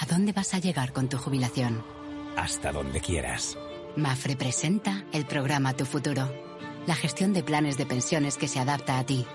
[0.00, 1.84] ¿A dónde vas a llegar con tu jubilación?
[2.34, 3.58] Hasta donde quieras.
[3.96, 6.32] Mafre presenta el programa Tu Futuro,
[6.86, 9.26] la gestión de planes de pensiones que se adapta a ti.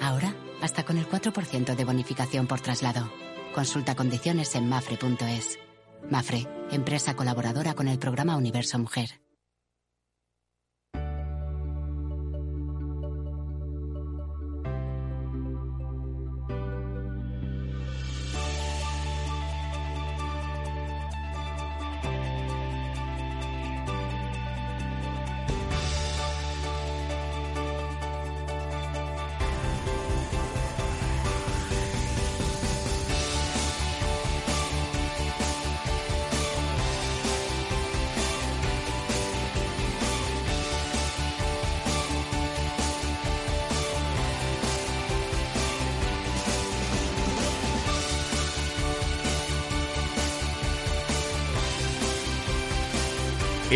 [0.00, 0.32] Ahora,
[0.62, 3.10] hasta con el 4% de bonificación por traslado.
[3.52, 5.58] Consulta condiciones en mafre.es.
[6.08, 9.25] Mafre, empresa colaboradora con el programa Universo Mujer.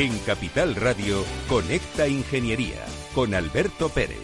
[0.00, 4.16] En Capital Radio, Conecta Ingeniería con Alberto Pérez.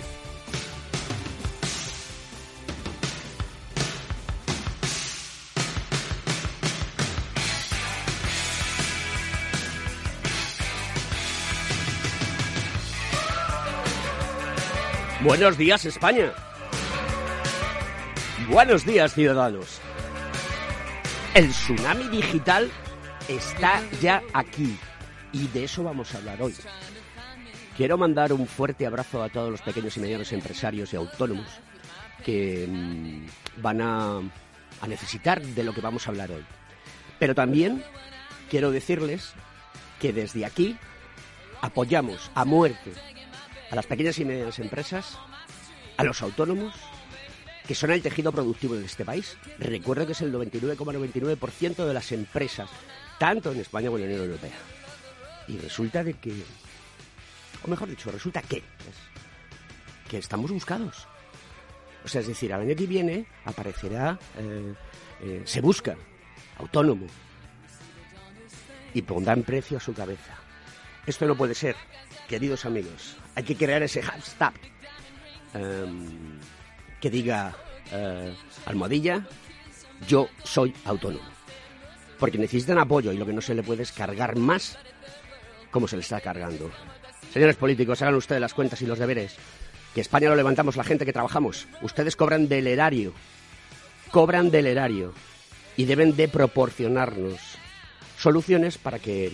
[15.22, 16.32] Buenos días, España.
[18.48, 19.82] Buenos días, ciudadanos.
[21.34, 22.70] El tsunami digital
[23.28, 24.78] está ya aquí
[25.32, 26.54] y de eso vamos a hablar hoy.
[27.76, 31.46] Quiero mandar un fuerte abrazo a todos los pequeños y medianos empresarios y autónomos
[32.24, 34.18] que mm, van a,
[34.80, 36.44] a necesitar de lo que vamos a hablar hoy.
[37.18, 37.82] Pero también
[38.50, 39.34] quiero decirles
[40.00, 40.76] que desde aquí
[41.60, 42.92] apoyamos a muerte
[43.70, 45.18] a las pequeñas y medianas empresas,
[45.96, 46.74] a los autónomos,
[47.66, 49.36] que son el tejido productivo de este país.
[49.58, 52.70] Recuerdo que es el 99,99% de las empresas,
[53.18, 54.54] tanto en España como en la Unión Europea.
[55.48, 56.32] Y resulta de que,
[57.64, 58.62] o mejor dicho, resulta que,
[60.08, 61.06] que estamos buscados.
[62.04, 64.74] O sea, es decir, al año que viene aparecerá, eh,
[65.22, 65.96] eh, se busca,
[66.58, 67.06] autónomo,
[68.94, 70.34] y pondrán precio a su cabeza.
[71.06, 71.76] Esto no puede ser,
[72.28, 73.16] queridos amigos.
[73.34, 74.54] Hay que crear ese hashtag
[75.54, 76.38] em,
[77.00, 77.54] que diga
[77.92, 78.34] eh,
[78.66, 79.26] almohadilla,
[80.06, 81.28] yo soy autónomo.
[82.18, 84.78] Porque necesitan apoyo y lo que no se le puede es cargar más
[85.76, 86.70] como se le está cargando.
[87.34, 89.36] Señores políticos, hagan ustedes las cuentas y los deberes.
[89.94, 91.68] Que España lo levantamos la gente que trabajamos.
[91.82, 93.12] Ustedes cobran del erario.
[94.10, 95.12] Cobran del erario.
[95.76, 97.38] Y deben de proporcionarnos
[98.16, 99.32] soluciones para que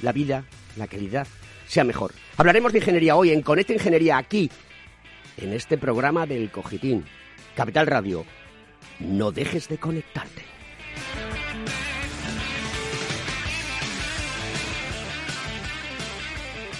[0.00, 0.44] la vida,
[0.76, 1.26] la calidad,
[1.66, 2.12] sea mejor.
[2.36, 4.48] Hablaremos de ingeniería hoy en Conecta Ingeniería aquí,
[5.38, 7.04] en este programa del Cogitín.
[7.56, 8.24] Capital Radio.
[9.00, 10.53] No dejes de conectarte.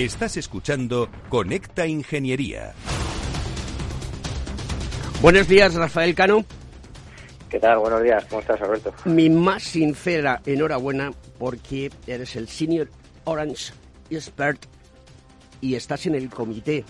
[0.00, 2.72] Estás escuchando Conecta Ingeniería.
[5.20, 6.42] Buenos días, Rafael Cano.
[7.50, 7.80] ¿Qué tal?
[7.80, 8.24] Buenos días.
[8.30, 8.94] ¿Cómo estás, Alberto?
[9.04, 12.88] Mi más sincera enhorabuena porque eres el Senior
[13.24, 13.74] Orange
[14.08, 14.64] Expert
[15.60, 16.82] y estás en el comité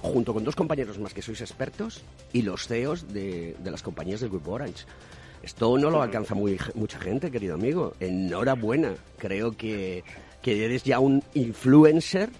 [0.00, 4.20] junto con dos compañeros más que sois expertos y los CEOs de, de las compañías
[4.20, 4.84] del Grupo Orange.
[5.42, 7.94] Esto no lo alcanza muy, mucha gente, querido amigo.
[7.98, 8.94] Enhorabuena.
[9.18, 10.04] Creo que,
[10.48, 12.30] que eres ya un influencer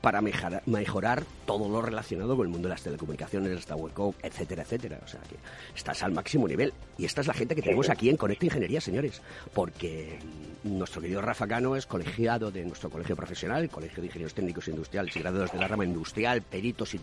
[0.00, 4.62] para mejorar, mejorar todo lo relacionado con el mundo de las telecomunicaciones, esta webcom, etcétera,
[4.62, 4.98] etcétera.
[5.04, 5.36] O sea que
[5.76, 6.72] estás al máximo nivel.
[6.98, 9.20] Y esta es la gente que tenemos aquí en Conecta Ingeniería, señores.
[9.54, 10.18] Porque
[10.64, 14.66] nuestro querido Rafa Cano es colegiado de nuestro colegio profesional, el Colegio de Ingenieros Técnicos
[14.66, 17.00] Industriales y graduados de la rama industrial, peritos y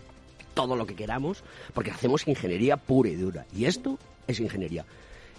[0.56, 1.44] todo lo que queramos,
[1.74, 3.46] porque hacemos ingeniería pura y dura.
[3.56, 3.98] Y esto
[4.28, 4.84] es ingeniería.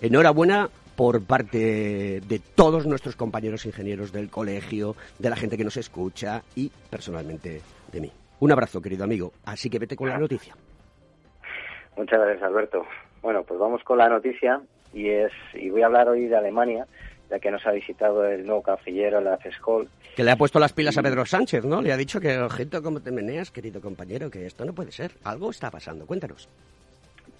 [0.00, 0.70] Enhorabuena
[1.00, 6.42] por parte de todos nuestros compañeros ingenieros del colegio, de la gente que nos escucha
[6.54, 8.12] y personalmente de mí.
[8.38, 9.32] Un abrazo, querido amigo.
[9.46, 10.54] Así que vete con la noticia.
[11.96, 12.84] Muchas gracias, Alberto.
[13.22, 14.60] Bueno, pues vamos con la noticia
[14.92, 16.86] y es y voy a hablar hoy de Alemania,
[17.30, 19.88] ya que nos ha visitado el nuevo canciller la FESCOL.
[20.14, 21.80] Que le ha puesto las pilas a Pedro Sánchez, ¿no?
[21.80, 25.12] Le ha dicho que, ojito, como te meneas, querido compañero, que esto no puede ser.
[25.24, 26.04] Algo está pasando.
[26.04, 26.50] Cuéntanos.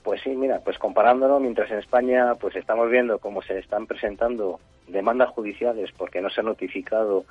[0.02, 4.58] Pues sí, mira, pues comparándolo, mientras en España pues estamos viendo cómo se están presentando
[4.86, 7.24] demandas judiciales porque no se ha notificado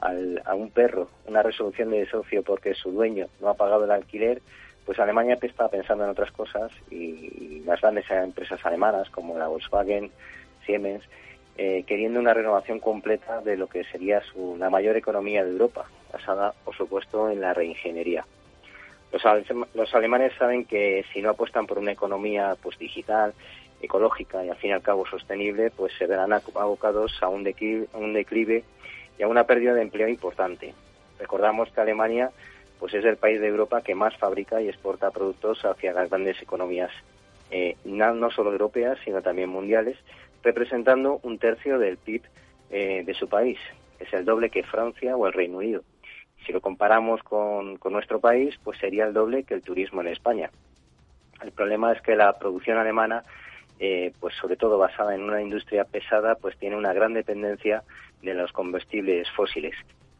[0.00, 4.40] a un perro una resolución de desocio porque su dueño no ha pagado el alquiler,
[4.86, 10.10] pues Alemania está pensando en otras cosas y, las grandes empresas alemanas como la Volkswagen,
[10.64, 11.04] Siemens,
[11.56, 15.86] eh, queriendo una renovación completa de lo que sería su, la mayor economía de Europa,
[16.12, 18.24] basada, por supuesto, en la reingeniería.
[19.12, 23.34] Los, alemanes saben que si no apuestan por una economía pues digital,
[23.82, 27.88] ecológica y al fin y al cabo sostenible, pues se verán abocados a un declive,
[27.94, 28.62] un declive
[29.18, 30.74] y a una pérdida de empleo importante.
[31.18, 32.30] Recordamos que Alemania
[32.78, 36.40] pues es el país de Europa que más fabrica y exporta productos hacia las grandes
[36.40, 36.90] economías,
[37.50, 39.98] eh, no, solo europeas, sino también mundiales,
[40.42, 42.22] representando un tercio del PIB
[42.70, 43.58] eh, de su país,
[43.98, 45.82] es el doble que Francia o el Reino Unido.
[46.46, 50.50] Si lo comparamos con, nuestro país, pues sería el doble que el turismo en España.
[51.42, 53.24] El problema es que la producción alemana,
[53.78, 57.82] eh, pues sobre todo basada en una industria pesada, pues tiene una gran dependencia
[58.22, 59.74] de los combustibles fósiles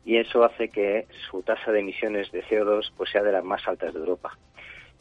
[0.04, 3.66] y eso hace que su tasa de emisiones de CO2 pues sea de las más
[3.68, 4.36] altas de Europa.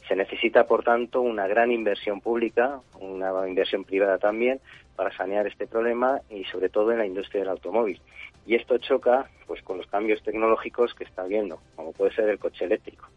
[0.08, 4.60] Se necesita, por tanto, una gran inversión pública, una inversión privada también,
[4.96, 8.00] para sanear este problema y sobre todo en la industria del automóvil.
[8.46, 12.38] Y esto choca pues con los cambios tecnológicos que está habiendo, como puede ser el
[12.38, 13.08] coche eléctrico.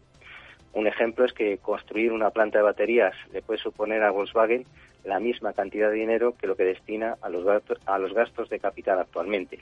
[0.72, 4.66] Un ejemplo es que construir una planta de baterías le puede suponer a Volkswagen
[5.04, 8.48] la misma cantidad de dinero que lo que destina a los gastos, a los gastos
[8.48, 9.60] de capital actualmente.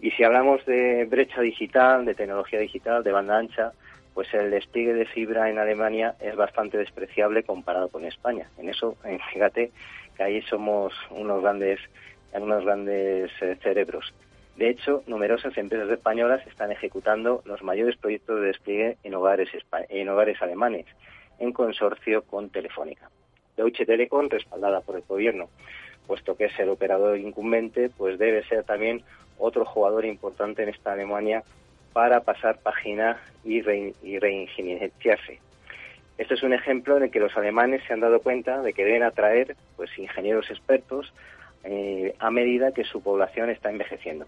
[0.00, 3.72] Y si hablamos de brecha digital, de tecnología digital, de banda ancha,
[4.14, 8.48] pues el despliegue de fibra en Alemania es bastante despreciable comparado con España.
[8.58, 8.96] En eso,
[9.32, 9.70] fíjate
[10.16, 11.78] que ahí somos unos grandes,
[12.32, 14.12] unos grandes eh, cerebros.
[14.60, 19.48] De hecho, numerosas empresas españolas están ejecutando los mayores proyectos de despliegue en hogares,
[20.42, 20.84] alemanes,
[21.38, 23.08] en consorcio con Telefónica.
[23.56, 25.48] Deutsche Telekom, respaldada por el gobierno,
[26.06, 29.02] puesto que es el operador incumbente, pues debe ser también
[29.38, 31.42] otro jugador importante en esta Alemania
[31.94, 35.40] para pasar página y, reingenierizarse.
[36.18, 38.84] Este es un ejemplo en el que los alemanes se han dado cuenta de que
[38.84, 41.14] deben atraer pues ingenieros expertos
[41.64, 44.26] eh, a medida que su población está envejeciendo.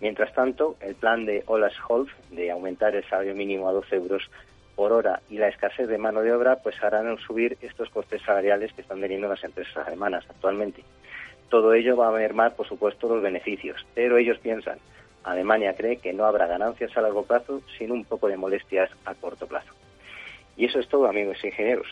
[0.00, 4.30] Mientras tanto, el plan de Olaf Scholz de aumentar el salario mínimo a 12 euros
[4.76, 8.72] por hora y la escasez de mano de obra, pues harán subir estos costes salariales
[8.72, 10.84] que están teniendo las empresas alemanas actualmente.
[11.48, 14.78] Todo ello va a mermar, por supuesto, los beneficios, pero ellos piensan,
[15.24, 19.14] Alemania cree que no habrá ganancias a largo plazo sin un poco de molestias a
[19.14, 19.72] corto plazo.
[20.56, 21.88] Y eso es todo, amigos ingenieros.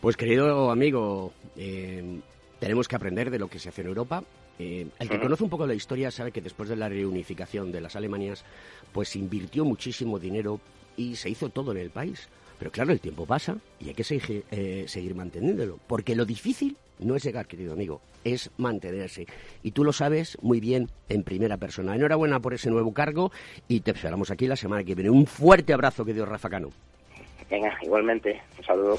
[0.00, 2.20] Pues querido amigo, eh,
[2.58, 4.22] tenemos que aprender de lo que se hace en Europa
[4.58, 7.80] eh, el que conoce un poco la historia sabe que después de la reunificación de
[7.80, 8.44] las Alemanias,
[8.92, 10.60] pues invirtió muchísimo dinero
[10.96, 12.28] y se hizo todo en el país.
[12.58, 15.78] Pero claro, el tiempo pasa y hay que seguir, eh, seguir manteniéndolo.
[15.86, 19.26] Porque lo difícil no es llegar, querido amigo, es mantenerse.
[19.62, 21.94] Y tú lo sabes muy bien en primera persona.
[21.94, 23.30] Enhorabuena por ese nuevo cargo
[23.68, 25.10] y te esperamos aquí la semana que viene.
[25.10, 26.70] Un fuerte abrazo, querido Rafa Cano.
[27.48, 28.42] Venga, igualmente.
[28.58, 28.98] Un saludo.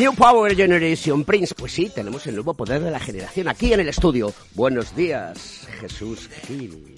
[0.00, 1.54] New Power Generation Prince.
[1.54, 4.32] Pues sí, tenemos el nuevo poder de la generación aquí en el estudio.
[4.54, 6.94] Buenos días, Jesús Gil.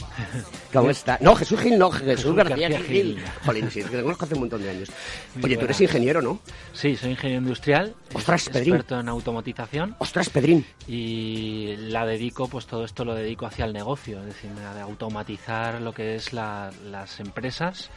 [0.73, 1.19] ¿Cómo está?
[1.21, 3.19] No, Jesús Gil, no, Jesús, García, Gil.
[3.45, 4.89] Jolín, sí, que conozco hace un montón de años.
[5.43, 6.39] Oye, tú eres ingeniero, ¿no?
[6.73, 7.93] Sí, soy ingeniero industrial.
[8.15, 8.75] Ostras, Pedrín.
[8.75, 9.97] Experto en automatización.
[9.99, 10.65] Ostras, Pedrín.
[10.87, 15.81] Y la dedico, pues todo esto lo dedico hacia el negocio, es decir, de automatizar
[15.81, 17.91] lo que es las empresas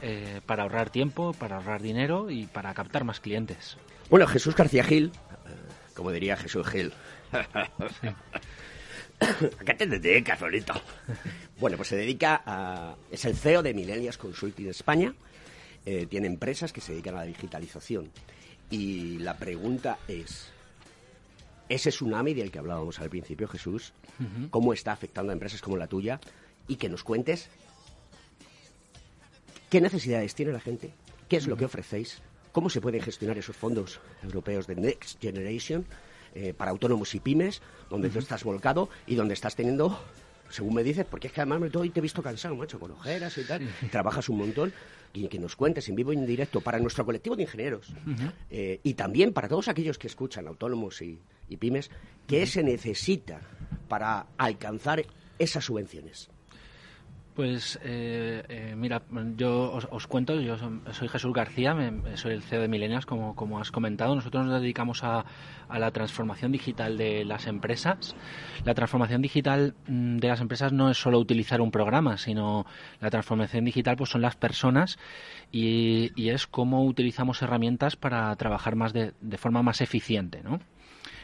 [0.00, 3.76] eh, para ahorrar tiempo, para ahorrar dinero y para captar más clientes.
[4.10, 5.12] Bueno, Jesús García Gil,
[5.46, 6.92] eh, como diría Jesús Gil.
[9.64, 10.74] qué te dedicas, solito?
[11.60, 12.96] Bueno, pues se dedica a...
[13.12, 15.14] Es el CEO de Millennials Consulting España.
[15.86, 18.10] Eh, tiene empresas que se dedican a la digitalización.
[18.68, 20.48] Y la pregunta es,
[21.68, 23.92] ese tsunami del que hablábamos al principio, Jesús,
[24.50, 26.20] ¿cómo está afectando a empresas como la tuya?
[26.66, 27.48] Y que nos cuentes
[29.70, 30.92] qué necesidades tiene la gente,
[31.28, 35.84] qué es lo que ofrecéis, cómo se pueden gestionar esos fondos europeos de Next Generation
[36.34, 39.98] eh, para autónomos y pymes, donde tú estás volcado y donde estás teniendo
[40.50, 42.78] según me dices, porque es que además me todo y te he visto cansado, macho,
[42.80, 44.72] con ojeras y tal, trabajas un montón,
[45.12, 47.92] y que nos cuentes en vivo y en directo para nuestro colectivo de ingenieros
[48.50, 51.18] eh, y también para todos aquellos que escuchan, autónomos y,
[51.58, 51.90] pymes,
[52.26, 53.40] qué se necesita
[53.88, 55.04] para alcanzar
[55.38, 56.28] esas subvenciones.
[57.34, 59.02] Pues eh, eh, mira,
[59.36, 60.56] yo os, cuento, yo
[60.90, 61.76] soy Jesús García,
[62.14, 64.16] soy el CEO de Milenias, como, como has comentado.
[64.16, 65.24] Nosotros nos dedicamos a,
[65.72, 68.16] la transformación digital de las empresas.
[68.64, 72.66] La transformación digital mm, de las empresas no es solo utilizar un programa, sino
[73.00, 74.98] la transformación digital pues son las personas
[75.52, 80.60] y, es cómo utilizamos herramientas para trabajar más de, de forma más eficiente, ¿no?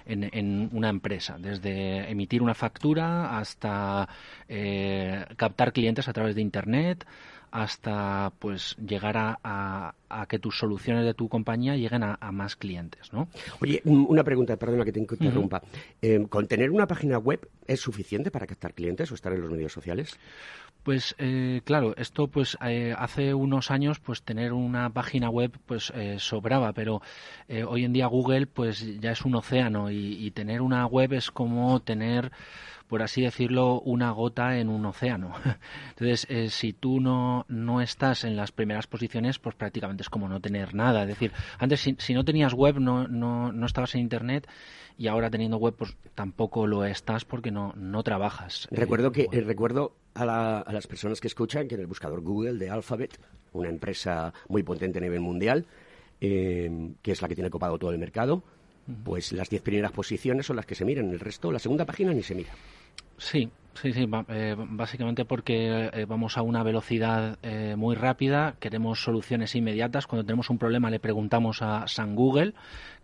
[0.06, 4.08] En, una empresa, desde emitir una factura hasta
[4.48, 7.06] eh, captar clientes a través de Internet,
[7.50, 9.94] hasta pues llegar a,
[10.28, 13.28] que tus soluciones de tu compañía lleguen a, más clientes, ¿no?
[13.60, 15.62] Oye, una pregunta, perdona que te interrumpa.
[16.02, 19.50] Eh, ¿Con tener una página web es suficiente para captar clientes o estar en los
[19.50, 20.18] medios sociales?
[20.86, 25.92] Pues eh, claro, esto pues eh, hace unos años pues tener una página web pues
[26.18, 27.02] sobraba, pero
[27.66, 31.80] hoy en día Google pues ya es un océano y tener una web es como
[31.80, 32.30] tener
[32.86, 35.34] por así decirlo, una gota en un océano.
[35.90, 40.28] Entonces, eh, si tú no, no estás en las primeras posiciones, pues prácticamente es como
[40.28, 41.02] no tener nada.
[41.02, 44.48] Es decir, antes si, no tenías web, no, no, no estabas en Internet
[44.96, 48.68] y ahora teniendo web, pues tampoco lo estás porque no, no trabajas.
[48.70, 52.54] Recuerdo que eh, recuerdo a, a, las personas que escuchan que en el buscador Google
[52.54, 53.18] de Alphabet,
[53.52, 55.66] una empresa muy potente a nivel mundial,
[56.20, 58.42] eh, que es la que tiene copado todo el mercado,
[59.04, 62.12] pues las diez primeras posiciones son las que se miran, el resto, la segunda página
[62.12, 62.52] ni se mira.
[63.18, 63.50] Sí,
[63.82, 69.54] Sí, sí, eh, básicamente porque eh, vamos a una velocidad eh, muy rápida, queremos soluciones
[69.54, 70.06] inmediatas.
[70.06, 72.54] Cuando tenemos un problema le preguntamos a San Google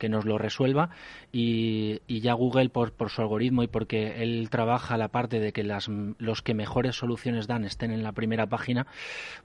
[0.02, 0.90] que nos lo resuelva
[1.32, 5.64] y, ya Google por, por, su algoritmo y porque él trabaja la parte de que
[5.64, 8.86] las, los que mejores soluciones dan estén en la primera página,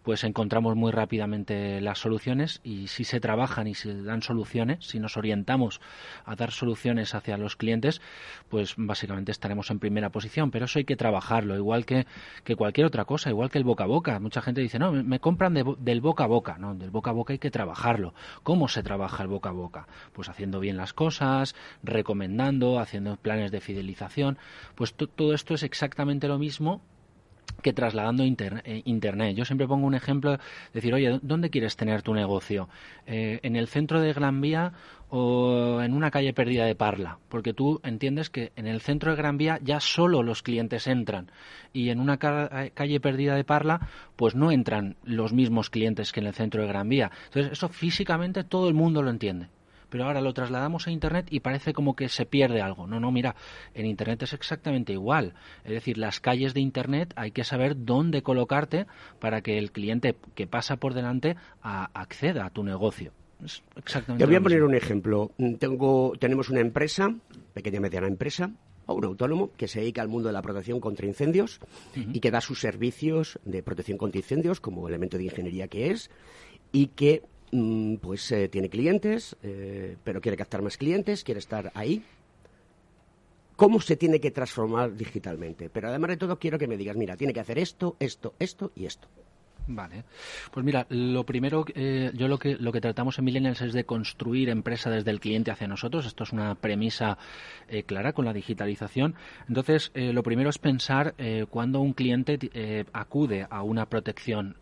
[0.04, 5.00] pues encontramos muy rápidamente las soluciones y si se trabajan y se dan soluciones, si
[5.00, 5.82] nos orientamos
[6.26, 8.02] a dar soluciones hacia los clientes,
[8.50, 10.52] pues básicamente estaremos en primera posición.
[10.52, 12.06] Pero eso hay que trabajar trabajarlo, igual que,
[12.44, 14.20] que cualquier otra cosa, igual que el boca a boca.
[14.20, 16.58] Mucha gente dice, no, me compran del boca a boca.
[16.58, 18.14] No, del boca a boca hay que trabajarlo.
[18.44, 19.88] ¿Cómo se trabaja el boca a boca?
[20.14, 24.38] Pues haciendo bien las cosas, recomendando, haciendo planes de fidelización.
[24.76, 26.82] Pues todo esto es exactamente lo mismo
[27.62, 29.36] que trasladando eh, Internet.
[29.36, 30.38] Yo siempre pongo un ejemplo,
[30.74, 32.70] decir, oye, ¿dónde quieres tener tu negocio?
[33.06, 34.74] Eh, ¿En el centro de Gran Vía
[35.10, 37.20] o en una calle perdida de Parla?
[37.30, 41.32] Porque tú entiendes que en el centro de Gran Vía ya solo los clientes entran
[41.74, 46.20] y en una eh, calle perdida de Parla pues no entran los mismos clientes que
[46.20, 47.12] en el centro de Gran Vía.
[47.26, 49.50] Entonces, eso físicamente todo el mundo lo entiende
[49.90, 52.88] pero ahora lo trasladamos a Internet y parece como que se pierde algo.
[52.88, 53.36] No, no, mira,
[53.74, 55.34] en Internet es exactamente igual.
[55.64, 58.86] Es decir, las calles de Internet hay que saber dónde colocarte
[59.20, 63.12] para que el cliente que pasa por delante acceda a tu negocio.
[63.76, 65.32] exactamente Te voy a poner un ejemplo.
[65.60, 67.14] Tengo, tenemos una empresa,
[67.54, 68.52] pequeña y mediana empresa,
[68.88, 71.60] o un autónomo que se dedica al mundo de la protección contra incendios
[71.94, 76.10] y que da sus servicios de protección contra incendios como elemento de ingeniería que es
[76.72, 77.24] y que
[78.02, 82.04] pues eh, tiene clientes, eh, pero quiere captar más clientes, quiere estar ahí.
[83.56, 85.70] ¿Cómo se tiene que transformar digitalmente?
[85.70, 88.72] Pero además de todo, quiero que me digas, mira, tiene que hacer esto, esto, esto
[88.76, 89.08] y esto.
[89.70, 90.06] Vale.
[90.52, 93.84] Pues mira, lo primero, eh, yo lo que, lo que tratamos en Millennials es de
[93.84, 96.06] construir empresa desde el cliente hacia nosotros.
[96.06, 97.18] Esto es una premisa
[97.86, 99.16] clara con la digitalización.
[99.50, 101.16] Entonces, lo primero es pensar
[101.50, 104.56] cuando un cliente acude a una protección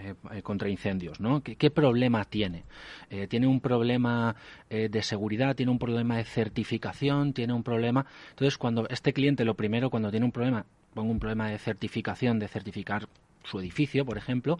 [0.00, 1.42] eh, contra incendios, ¿no?
[1.42, 2.64] ¿Qué, problema tiene?
[3.28, 4.34] ¿Tiene un problema
[4.68, 5.54] de seguridad?
[5.54, 7.32] ¿Tiene un problema de certificación?
[7.32, 8.06] ¿Tiene un problema...?
[8.30, 12.38] Entonces, cuando este cliente, lo primero, cuando tiene un problema, pongo un problema de certificación,
[12.38, 13.08] de certificar
[13.44, 14.58] su edificio, por ejemplo,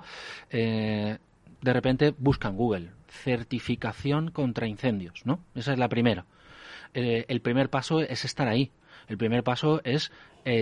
[0.51, 1.19] de
[1.63, 5.41] repente busca en Google certificación contra incendios, ¿no?
[5.55, 6.27] Esa es la primera.
[6.93, 8.71] el primer paso es estar ahí.
[9.09, 10.13] El primer paso es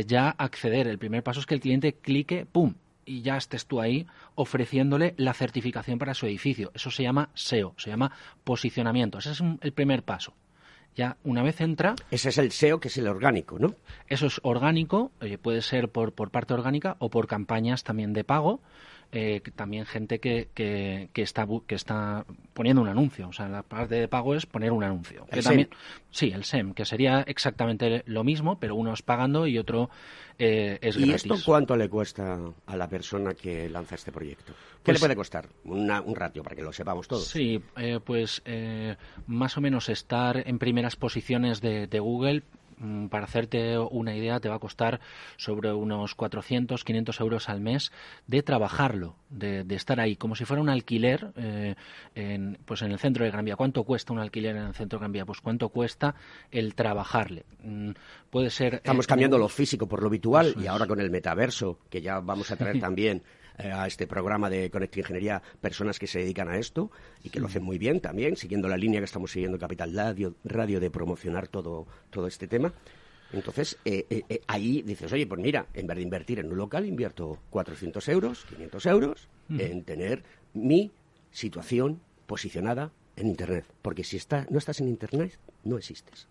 [0.06, 0.86] ya acceder.
[0.86, 2.74] El primer paso es que el cliente clique, ¡pum!
[3.04, 6.70] Y ya estés tú ahí ofreciéndole la certificación para su edificio.
[6.74, 8.12] Eso se llama SEO, se llama
[8.44, 9.18] posicionamiento.
[9.18, 10.34] Ese es el primer paso.
[10.94, 11.94] Ya una vez entra.
[12.10, 13.74] Ese es el SEO, que es el orgánico, ¿no?
[14.08, 18.60] Eso es orgánico, puede ser por, por parte orgánica o por campañas también de pago
[19.12, 23.28] eh, también gente que, que, está, que está poniendo un anuncio.
[23.28, 25.26] O sea, la parte de pago es poner un anuncio.
[25.30, 25.68] ¿El también,
[26.10, 29.90] Sí, el SEM, que sería exactamente lo mismo, pero uno es pagando y otro
[30.38, 34.54] eh, es ¿Y esto cuánto le cuesta a la persona que lanza este proyecto?
[34.82, 35.48] ¿Qué le pues puede costar?
[35.64, 37.26] un ratio para que lo sepamos todos.
[37.26, 42.42] Sí, eh, pues eh, más o menos estar en primeras posiciones de, de Google
[43.10, 45.00] para hacerte una idea, te va a costar
[45.36, 47.92] sobre unos 400, 500 euros al mes
[48.26, 51.74] de trabajarlo, de, estar ahí, como si fuera un alquiler eh,
[52.14, 53.56] en, pues en el centro de Gran Vía.
[53.56, 55.24] ¿Cuánto cuesta un alquiler en el centro de Gran Vía?
[55.24, 56.14] Pues cuánto cuesta
[56.50, 57.44] el trabajarle.
[57.62, 57.90] Mm,
[58.30, 58.74] puede ser...
[58.74, 62.50] Estamos cambiando lo físico por lo habitual y ahora con el metaverso, que ya vamos
[62.50, 66.58] a traer también eh, a este programa de Conecta Ingeniería personas que se dedican a
[66.58, 66.90] esto
[67.22, 70.34] y que lo hacen muy bien también, siguiendo la línea que estamos siguiendo Capital Radio,
[70.44, 72.72] Radio de promocionar todo, todo este tema.
[73.32, 76.84] Entonces, eh, eh, ahí dices, oye, pues mira, en vez de invertir en un local,
[76.84, 80.22] invierto 400 euros, 500 euros en tener
[80.54, 80.92] mi
[81.30, 83.64] situación posicionada en Internet.
[83.80, 86.26] Porque si está, no estás en Internet, no existes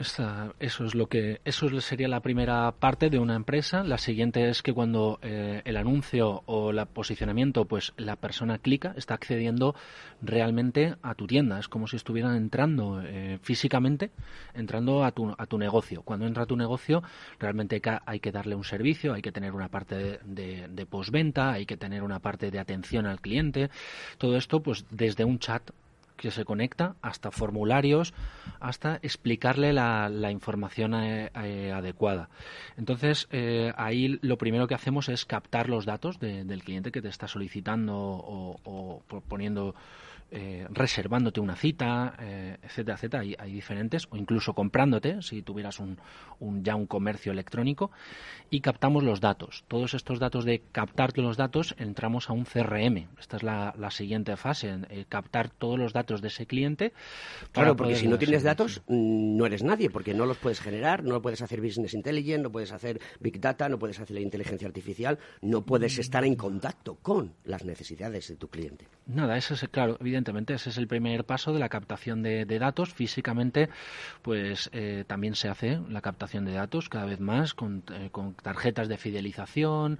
[0.00, 3.84] eso es lo que eso sería la primera parte de una empresa.
[3.84, 8.94] La siguiente es que cuando eh, el anuncio o el posicionamiento, pues la persona clica,
[8.96, 9.74] está accediendo
[10.22, 11.58] realmente a tu tienda.
[11.58, 14.10] Es como si estuvieran entrando eh, físicamente,
[14.54, 16.02] entrando a tu, a tu negocio.
[16.02, 17.02] Cuando entra a tu negocio,
[17.38, 21.52] realmente hay que darle un servicio, hay que tener una parte de, de, de postventa,
[21.52, 23.68] hay que tener una parte de atención al cliente.
[24.16, 25.70] Todo esto, pues desde un chat
[26.20, 28.12] que se conecta, hasta formularios,
[28.60, 32.28] hasta explicarle la, información eh, eh, adecuada.
[32.76, 37.08] Entonces, eh, ahí lo primero que hacemos es captar los datos del cliente que te
[37.08, 39.74] está solicitando o, o poniendo
[40.32, 43.22] eh, reservándote una cita, eh, etcétera, etcétera.
[43.22, 45.98] Hay, hay, diferentes, o incluso comprándote, si tuvieras un,
[46.62, 47.90] ya un comercio electrónico,
[48.48, 49.64] y captamos los datos.
[49.66, 53.08] Todos estos datos de captarte los datos, entramos a un CRM.
[53.18, 56.92] Esta es la, siguiente fase, eh, captar todos los datos de ese cliente.
[57.50, 61.02] Claro, porque si no tienes datos, mm, no eres nadie, porque no los puedes generar,
[61.02, 64.68] no puedes hacer business intelligence, no puedes hacer big data, no puedes hacer la inteligencia
[64.68, 68.86] artificial, no puedes estar en contacto con las necesidades de tu cliente.
[69.06, 72.58] Nada, eso es claro, evidentemente evidentemente ese es el primer paso de la captación de,
[72.58, 72.92] datos.
[72.92, 73.70] Físicamente,
[74.22, 78.34] pues eh, también se hace la captación de datos cada vez más con, eh, con
[78.34, 79.98] tarjetas de fidelización,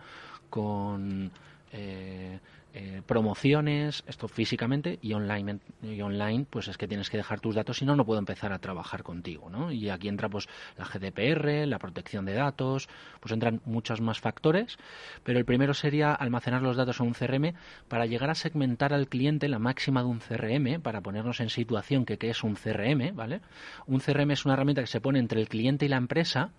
[0.51, 1.31] con
[1.73, 2.39] eh,
[2.73, 7.55] eh, promociones, esto físicamente y online, y online, pues es que tienes que dejar tus
[7.55, 9.73] datos, si no, no puedo empezar a trabajar contigo, ¿no?
[9.73, 14.79] Y aquí entra pues la GDPR, la protección de datos, pues entran muchos más factores,
[15.25, 17.55] pero el primero sería almacenar los datos en un CRM
[17.89, 22.05] para llegar a segmentar al cliente la máxima de un CRM, para ponernos en situación
[22.05, 23.41] que qué es un CRM, ¿vale?
[23.87, 26.51] Un CRM es una herramienta que se pone entre el cliente y la empresa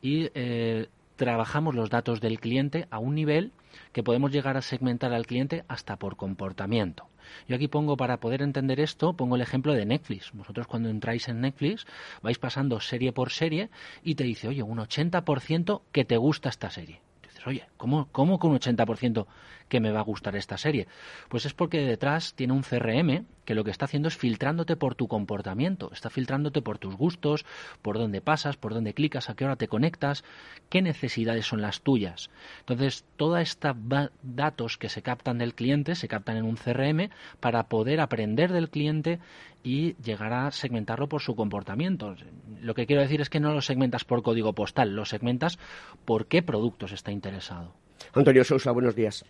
[0.00, 3.52] y eh, trabajamos los datos del cliente a un nivel
[3.92, 7.08] que podemos llegar a segmentar al cliente hasta por comportamiento.
[7.48, 10.32] Yo aquí pongo, para poder entender esto, pongo el ejemplo de Netflix.
[10.32, 11.86] Vosotros cuando entráis en Netflix
[12.22, 13.70] vais pasando serie por serie
[14.02, 17.00] y te dice, oye, un 80% que te gusta esta serie.
[17.46, 19.26] Oye, ¿cómo, cómo con un 80%
[19.68, 20.86] que me va a gustar esta serie?
[21.28, 24.94] Pues es porque detrás tiene un CRM que lo que está haciendo es filtrándote por
[24.94, 27.44] tu comportamiento, está filtrándote por tus gustos,
[27.82, 30.24] por dónde pasas, por dónde clicas, a qué hora te conectas,
[30.68, 32.30] qué necesidades son las tuyas.
[32.60, 33.74] Entonces, toda esta
[34.22, 38.70] datos que se captan del cliente se captan en un CRM para poder aprender del
[38.70, 39.18] cliente
[39.62, 42.14] y llegar a segmentarlo por su comportamiento.
[42.60, 45.58] Lo que quiero decir es que no lo segmentas por código postal, lo segmentas
[46.04, 47.74] por qué productos está interesado.
[48.14, 49.24] Antonio Sousa, buenos días.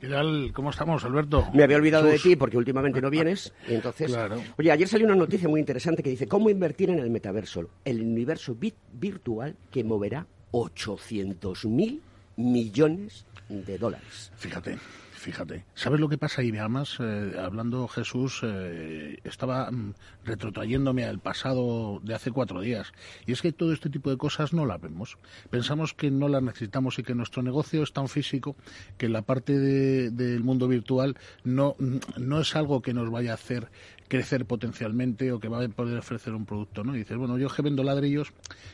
[0.00, 0.52] ¿Qué tal?
[0.52, 1.48] ¿Cómo estamos, Alberto?
[1.54, 3.52] Me había olvidado de ti porque últimamente no vienes.
[3.68, 4.14] Y entonces,
[4.58, 8.02] oye, ayer salió una noticia muy interesante que dice cómo invertir en el metaverso, el
[8.02, 8.56] universo
[8.92, 12.02] virtual que moverá 800 mil
[12.36, 14.30] millones de dólares.
[14.36, 14.78] Fíjate,
[15.24, 15.64] fíjate.
[15.74, 16.42] ¿Sabes lo que pasa?
[16.42, 22.92] Y además, eh, hablando Jesús, eh, estaba mm, retrotrayéndome al pasado de hace cuatro días.
[23.26, 25.16] Y es que todo este tipo de cosas no las vemos.
[25.48, 28.54] Pensamos que no las necesitamos y que nuestro negocio es tan físico
[28.98, 31.74] que la parte del mundo virtual no,
[32.18, 33.70] no es algo que nos vaya a hacer
[34.08, 36.94] crecer potencialmente o que va a poder ofrecer un producto, ¿no?
[36.94, 38.32] Y dices, bueno, yo que vendo ladrillos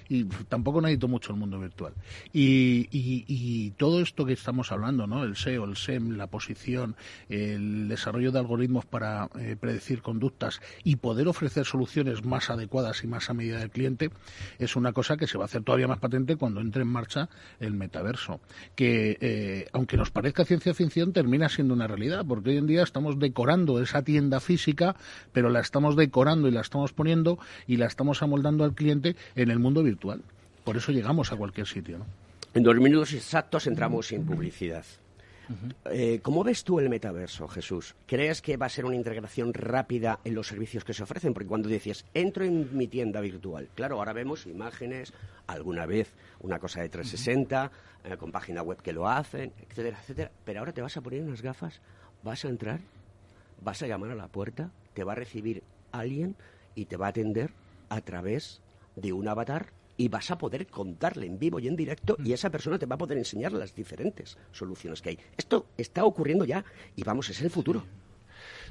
[0.09, 1.93] y tampoco necesito mucho el mundo virtual.
[2.33, 5.25] Y, y, todo esto que estamos hablando, ¿no?
[5.25, 6.97] El SEO, el SEM, la posición,
[7.29, 13.07] el desarrollo de algoritmos para eh, predecir conductas y poder ofrecer soluciones más adecuadas y
[13.07, 14.11] más a medida del cliente,
[14.59, 17.29] es una cosa que se va a hacer todavía más patente cuando entre en marcha
[17.61, 18.40] el metaverso.
[18.75, 22.83] Que, eh, aunque nos parezca ciencia ficción, termina siendo una realidad, porque hoy en día
[22.83, 24.97] estamos decorando esa tienda física
[25.33, 29.51] pero la estamos decorando y la estamos poniendo y la estamos amoldando al cliente en
[29.51, 30.23] el mundo virtual.
[30.65, 31.99] Por eso llegamos a cualquier sitio.
[31.99, 32.07] ¿no?
[32.53, 34.85] En dos minutos exactos entramos en publicidad.
[35.87, 37.95] Eh, ¿Cómo ves tú el metaverso, Jesús?
[38.07, 41.35] ¿Crees que va a ser una integración rápida en los servicios que se ofrecen?
[41.35, 45.13] Porque cuando dices, entro en mi tienda virtual, claro, ahora vemos imágenes,
[45.47, 47.71] alguna vez una cosa de 360,
[48.05, 50.31] eh, con página web que lo hacen, etcétera, etcétera.
[50.45, 51.81] Pero ahora te vas a poner unas gafas,
[52.23, 52.81] vas a entrar,
[53.61, 56.37] vas a llamar a la puerta, te va a recibir alguien
[56.75, 57.53] y te va a atender
[57.89, 58.61] a través
[58.97, 62.51] de un avatar y vas a poder contarle en vivo y en directo y esa
[62.51, 65.19] persona te va a poder enseñar las diferentes soluciones que hay.
[65.39, 67.83] Esto está ocurriendo ya y vamos, es el futuro.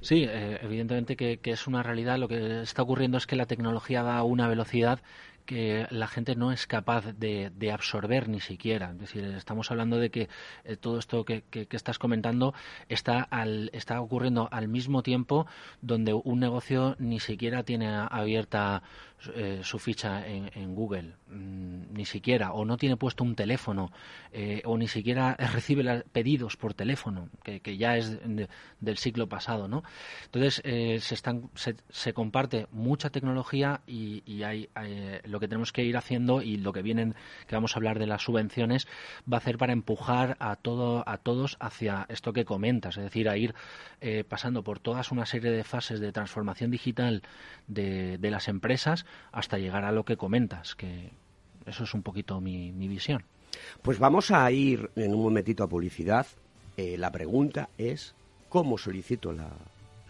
[0.02, 2.20] Sí, eh, evidentemente que, es una realidad.
[2.20, 5.02] Lo que está ocurriendo es que la tecnología va a una velocidad
[5.46, 8.92] que la gente no es capaz de, absorber ni siquiera.
[8.92, 10.30] Es decir, estamos hablando de que
[10.64, 12.54] eh, todo esto que, estás comentando
[12.88, 15.48] está, al, está ocurriendo al mismo tiempo
[15.82, 18.84] donde un negocio ni siquiera tiene abierta
[19.36, 23.92] eh, su ficha en, Google, mm, ni siquiera, o no tiene puesto un teléfono,
[24.32, 28.18] eh, o ni siquiera recibe pedidos por teléfono, que, ya es
[28.80, 29.84] del siglo pasado, ¿no?
[30.24, 34.70] Entonces, eh, se, están, se, comparte mucha tecnología y, hay,
[35.26, 37.14] lo que tenemos que ir haciendo y lo que vienen,
[37.46, 38.88] que vamos a hablar de las subvenciones,
[39.32, 43.28] va a ser para empujar a, todo, a todos hacia esto que comentas, es decir,
[43.28, 43.54] a ir
[44.30, 47.22] pasando por todas una serie de fases de transformación digital
[47.68, 51.12] de, de las empresas hasta llegar a lo que comentas, que
[51.66, 53.24] eso es un poquito mi, visión.
[53.82, 56.26] Pues vamos a ir en un momentito a publicidad.
[56.78, 58.14] Eh, la pregunta es,
[58.48, 59.50] ¿cómo solicito la,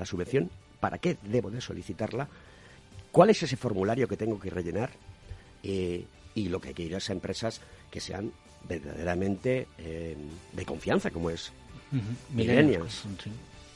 [0.05, 0.49] subvención?
[0.79, 2.27] ¿Para qué debo de solicitarla?
[3.11, 4.91] ¿Cuál es ese formulario que tengo que rellenar?
[5.63, 8.31] Eh, y lo que hay que ir a esas empresas que sean
[8.67, 10.15] verdaderamente eh,
[10.53, 11.51] de confianza, como es
[12.33, 13.05] Millennials.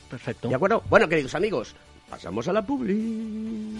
[0.09, 0.49] Perfecto.
[0.49, 0.83] ¿De acuerdo?
[0.89, 1.75] Bueno, queridos amigos,
[2.09, 3.79] pasamos a la publi.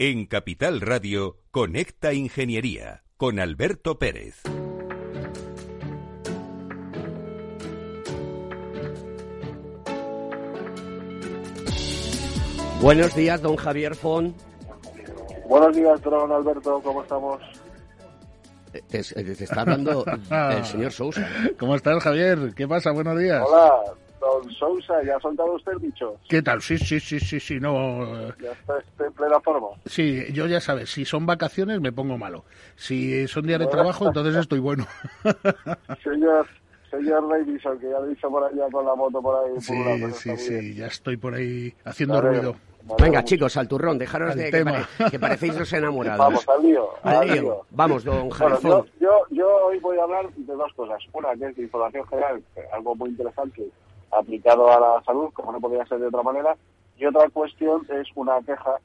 [0.00, 4.42] En Capital Radio, Conecta Ingeniería con Alberto Pérez.
[12.80, 14.36] Buenos días, don Javier Fon.
[15.48, 17.42] Buenos días, don Alberto, ¿cómo estamos?
[18.70, 19.00] Te, te
[19.32, 21.28] está hablando el señor Sousa.
[21.58, 22.54] ¿Cómo estás, Javier?
[22.54, 22.92] ¿Qué pasa?
[22.92, 23.42] Buenos días.
[23.44, 23.72] Hola,
[24.42, 26.16] don Sousa, ¿ya ha soltado usted el bicho?
[26.28, 26.60] ¿Qué tal?
[26.62, 28.28] Sí, sí, sí, sí, sí, no...
[28.38, 29.68] ¿Ya está está en plena forma?
[29.86, 32.44] Sí, yo ya sabes, si son vacaciones me pongo malo.
[32.76, 34.86] Si son días de trabajo, entonces estoy bueno.
[36.02, 36.46] Señor,
[36.90, 39.60] señor Davison, que ya lo hizo por allá con la moto por ahí.
[39.60, 42.28] Sí, por lado, sí, sí, ya estoy por ahí haciendo Vale.
[42.38, 42.56] ruido.
[42.98, 44.86] Venga, chicos, al turrón, dejaros Al de que, tema.
[44.96, 46.18] pare- que parecéis los enamorados.
[46.18, 47.42] Vamos, al lío, Al al lío.
[47.42, 47.66] lío.
[47.70, 50.98] Vamos, don Javier Bueno, yo, yo, yo hoy voy a hablar de dos cosas.
[51.12, 53.68] Una, que es de información general, algo muy interesante
[54.18, 56.56] aplicado a la salud, como no podría ser de otra manera.
[56.96, 58.76] Y otra cuestión es una queja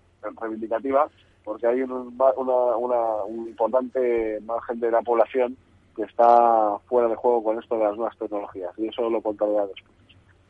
[0.41, 1.09] reivindicativa,
[1.43, 5.57] porque hay un, una, una- un importante margen de la población
[5.95, 8.71] que está fuera de juego con esto de las nuevas tecnologías.
[8.77, 9.93] Y eso lo contaré después.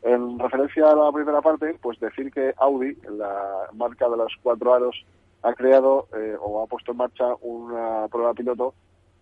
[0.02, 4.74] En referencia a la primera parte, pues decir que Audi, la marca de los cuatro
[4.74, 5.04] aros,
[5.42, 8.74] ha creado eh, o ha puesto en marcha una prueba piloto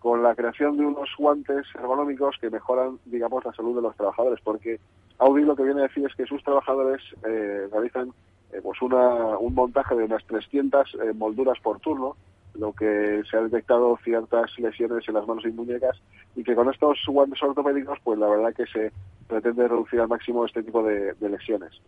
[0.02, 4.40] con la creación de unos guantes ergonómicos que mejoran, digamos, la salud de los trabajadores,
[4.42, 4.80] porque
[5.18, 8.12] Audi lo que viene a decir es que sus trabajadores eh, realizan
[8.52, 12.16] eh, pues una, un montaje de unas 300 eh, molduras por turno,
[12.54, 15.96] lo que se ha detectado ciertas lesiones en las manos y muñecas,
[16.34, 18.90] y que con estos guantes ortopédicos, pues la verdad que se
[19.28, 21.80] pretende reducir al máximo este tipo de, lesiones.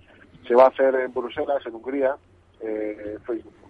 [0.47, 2.15] Se va a hacer en Bruselas, en Hungría,
[2.61, 3.19] eh,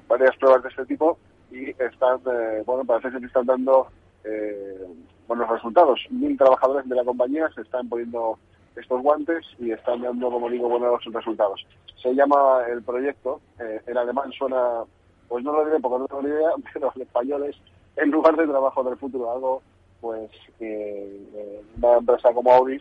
[0.07, 1.19] varias pruebas de este tipo
[1.51, 3.89] y están, eh, bueno, parece que están dando
[4.25, 4.87] eh,
[5.27, 6.01] buenos resultados.
[6.11, 8.39] Mil trabajadores de la compañía se están poniendo
[8.77, 11.65] estos guantes y están dando, como digo, buenos resultados.
[12.03, 14.85] Se llama el proyecto, eh, en alemán suena,
[15.29, 17.57] pues no lo diré porque no tengo ni idea, pero en español es
[17.97, 19.63] el lugar de trabajo del futuro, algo
[20.01, 22.79] pues que eh, una empresa como Audi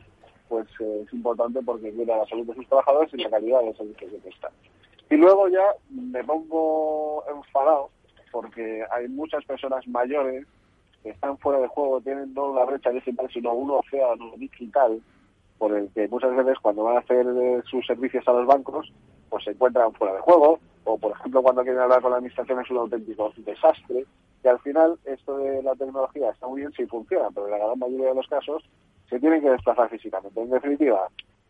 [0.50, 3.76] pues eh, es importante porque cuida la salud de sus trabajadores y la calidad del
[3.78, 4.52] servicio que prestan.
[5.10, 7.90] Y luego ya me pongo enfadado
[8.32, 10.46] porque hay muchas personas mayores
[11.10, 15.02] están fuera de juego, tienen no una brecha digital, sino un océano digital
[15.58, 18.92] por el que muchas veces cuando van a hacer eh, sus servicios a los bancos,
[19.30, 22.60] pues se encuentran fuera de juego, o por ejemplo cuando quieren hablar con la administración
[22.60, 24.06] es un auténtico desastre,
[24.42, 27.66] que al final esto de la tecnología está muy bien si funciona, pero en la
[27.66, 28.64] gran mayoría de los casos
[29.10, 30.42] se tienen que desplazar físicamente.
[30.42, 31.08] En definitiva,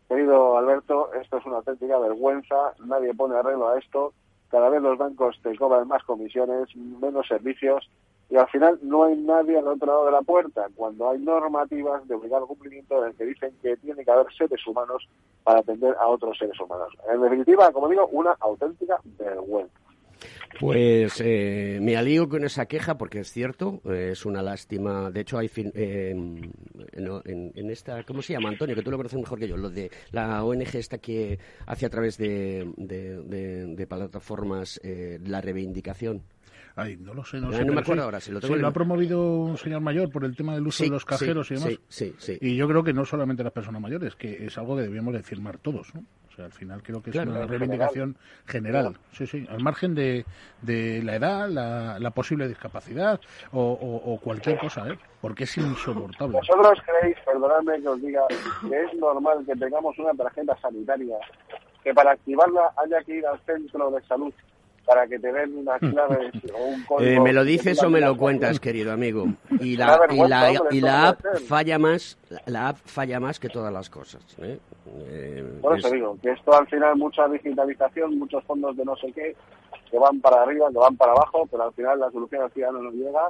[0.08, 4.12] querido Alberto, esto es una auténtica vergüenza, nadie pone arreglo a esto,
[4.48, 7.90] cada vez los bancos te cobran más comisiones, menos servicios,
[8.34, 12.06] y al final no hay nadie al otro lado de la puerta, cuando hay normativas
[12.08, 15.06] de obligado cumplimiento en el que dicen que tiene que haber seres humanos
[15.44, 16.88] para atender a otros seres humanos.
[17.12, 19.72] En definitiva, como digo, una auténtica vergüenza.
[20.60, 25.10] Pues eh, me alío con esa queja porque es cierto, eh, es una lástima.
[25.10, 26.52] De hecho, hay fin- eh, en,
[27.24, 28.74] en- en esta, ¿cómo se llama, Antonio?
[28.74, 29.56] Que tú lo conoces mejor que yo.
[29.56, 35.18] Lo de la ONG esta que hace a través de, de- de- de plataformas eh,
[35.24, 36.22] la reivindicación.
[36.76, 37.64] Ay, no lo sé, no Ah, sé.
[37.64, 40.34] no me acuerdo sí, ahora, si lo tengo ha promovido un señor mayor por el
[40.34, 41.72] tema del uso Sí, de los cajeros sí, y demás.
[41.72, 42.38] sí, sí, sí.
[42.40, 45.22] Y yo creo que no solamente las personas mayores, que es algo que debíamos de
[45.22, 46.02] firmar todos, ¿no?
[46.28, 47.30] O sea, al final creo que es Claro.
[47.30, 48.96] una reivindicación general.
[49.12, 50.24] Sí, sí, al margen de,
[50.62, 53.20] de la edad, la, la posible discapacidad
[53.52, 54.98] o, o- o cualquier cosa, ¿eh?
[55.20, 56.38] Porque es insoportable.
[56.38, 61.18] ¿Vosotros creéis, perdonadme que os diga, que es normal que tengamos una tarjeta sanitaria
[61.84, 64.34] que para activarla haya que ir al centro de salud
[64.84, 67.10] para que te den unas claves o un código?
[67.14, 69.26] Eh, ¿Me lo dices o me lo cuentas, querido amigo?
[69.60, 73.38] Y Una la, y la, hombre, y la app falla más, la app falla más
[73.40, 74.22] que todas las cosas.
[74.40, 74.58] ¿eh?
[75.08, 78.96] Eh, Por eso es- digo, que esto al final mucha digitalización, muchos fondos de no
[78.96, 79.34] sé qué,
[79.90, 82.82] que van para arriba, que van para abajo, pero al final la solución al ciudadano
[82.82, 83.28] no llega.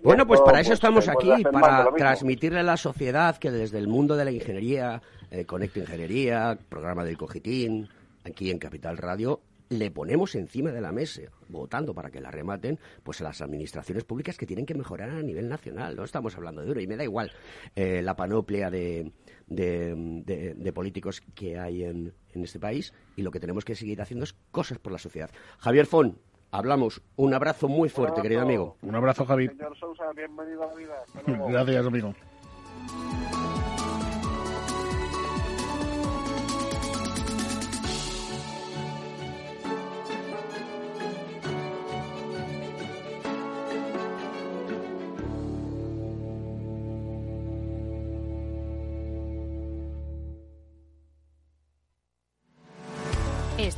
[0.00, 3.36] Y Bueno, pues para eso pues, estamos pues, aquí, más para transmitirle a la sociedad
[3.36, 7.88] que desde el mundo de la ingeniería, eh, Conecto Ingeniería, programa del Cogitín,
[8.24, 12.78] aquí en Capital Radio, le ponemos encima de la mesa, votando para que la rematen,
[13.02, 15.96] pues a las administraciones públicas que tienen que mejorar a nivel nacional.
[15.96, 17.32] No estamos hablando de euro y me da igual
[17.74, 19.12] eh, la panoplia de,
[19.46, 24.24] de, políticos que hay en, en este país y lo que tenemos que seguir haciendo
[24.24, 25.30] es cosas por la sociedad.
[25.58, 26.18] Javier Fon,
[26.50, 27.02] hablamos.
[27.16, 28.76] Un abrazo muy fuerte, querido amigo.
[28.82, 29.48] Un abrazo, Javi.
[29.48, 30.94] Señor Sousa, bienvenido a la vida.
[31.48, 32.14] Gracias, amigo.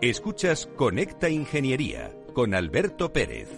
[0.00, 3.48] Escuchas Conecta Ingeniería con Alberto Pérez.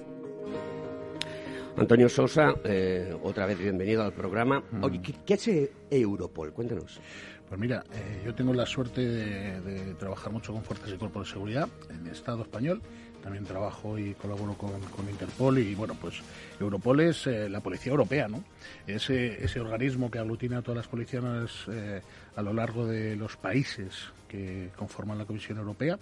[1.77, 4.63] Antonio Sosa, eh, otra vez bienvenido al programa.
[4.71, 4.83] Mm.
[4.83, 6.55] Oye, ¿qué, hace Europol?
[6.55, 6.99] Cuéntanos.
[7.47, 11.27] Pues mira, eh, yo tengo la suerte de, de, trabajar mucho con fuerzas y cuerpos
[11.27, 12.81] de seguridad en el Estado español
[13.21, 14.71] también trabajo y colaboro con,
[15.09, 16.23] Interpol y bueno, pues
[16.59, 18.45] Europol es eh, la policía europea, ¿no?
[18.87, 21.25] Ese, ese organismo que aglutina a todas las policías
[21.69, 22.01] eh,
[22.37, 25.99] a lo largo de los países que conforman la Comisión Europea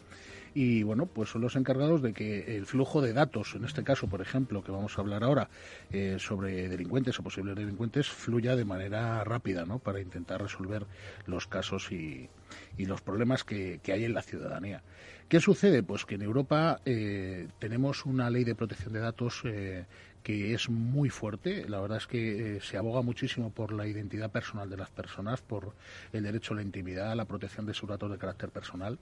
[0.55, 4.07] y bueno, pues son los encargados de que el flujo de datos, en este caso,
[4.09, 5.49] por ejemplo, que vamos a hablar ahora
[5.93, 9.79] eh, sobre delincuentes o posibles delincuentes, fluya de manera rápida, ¿no?
[9.79, 10.87] Para intentar resolver
[11.27, 12.29] los casos y,
[12.77, 14.83] y los problemas que, que hay en la ciudadanía.
[15.29, 15.83] ¿Qué sucede?
[15.83, 19.85] Pues que en Europa eh, tenemos una ley de protección de datos eh,
[20.29, 21.65] que es muy fuerte.
[21.71, 25.41] La verdad es que eh, se aboga muchísimo por la identidad personal de las personas,
[25.41, 25.73] por
[26.13, 28.99] el derecho a la intimidad, la protección de sus datos de carácter personal.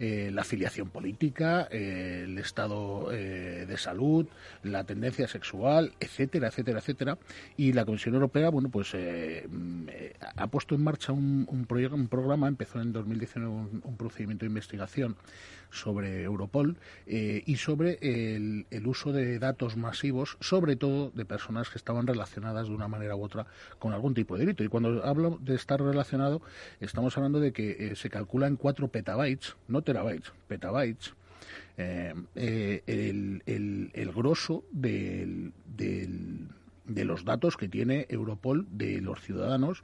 [0.00, 4.26] Eh, la afiliación política, eh, el estado de salud,
[4.64, 7.18] la tendencia sexual, etcétera, etcétera, etcétera.
[7.56, 9.86] Y la Comisión Europea, bueno, pues mm,
[10.34, 14.48] ha puesto en marcha un, un, un programa, empezó en 2019 un, un procedimiento de
[14.48, 15.14] investigación
[15.80, 21.78] sobre Europol y sobre el, el, uso de datos masivos, sobre todo de personas que
[21.78, 23.46] estaban relacionadas de una manera u otra
[23.78, 24.64] con algún tipo de delito.
[24.64, 26.42] Y cuando hablo de estar relacionado,
[26.80, 31.14] estamos hablando de que se calcula en 4 petabytes, no terabytes, petabytes,
[31.78, 39.20] eh, eh, el, el, el, grosso del, de los datos que tiene Europol de los
[39.20, 39.82] ciudadanos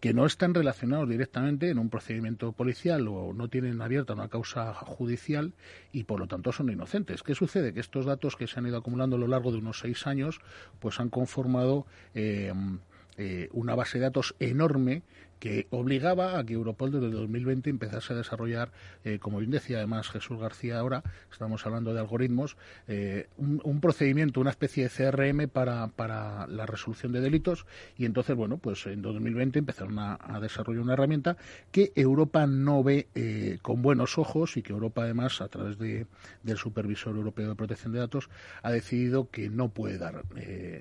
[0.00, 4.74] que no están relacionados directamente en un procedimiento policial o no tienen abierta una causa
[4.74, 5.52] judicial
[5.92, 7.22] y por lo tanto son inocentes.
[7.22, 7.72] ¿Qué sucede?
[7.72, 10.40] Que estos datos que se han ido acumulando a lo largo de unos seis años
[10.80, 12.52] pues han conformado eh,
[13.52, 15.02] una base de datos enorme
[15.38, 18.70] que obligaba a que Europol desde 2020 empezase a desarrollar,
[19.04, 22.56] eh, como bien decía además Jesús García ahora, estamos hablando de algoritmos,
[22.88, 28.34] eh, un, procedimiento, una especie de CRM para, para, la resolución de delitos y entonces,
[28.36, 31.36] bueno, pues en 2020 empezaron a, desarrollar una herramienta
[31.70, 36.06] que Europa no ve eh, con buenos ojos y que Europa además, a través de,
[36.42, 38.28] del Supervisor Europeo de Protección de Datos,
[38.62, 40.24] ha decidido que no puede dar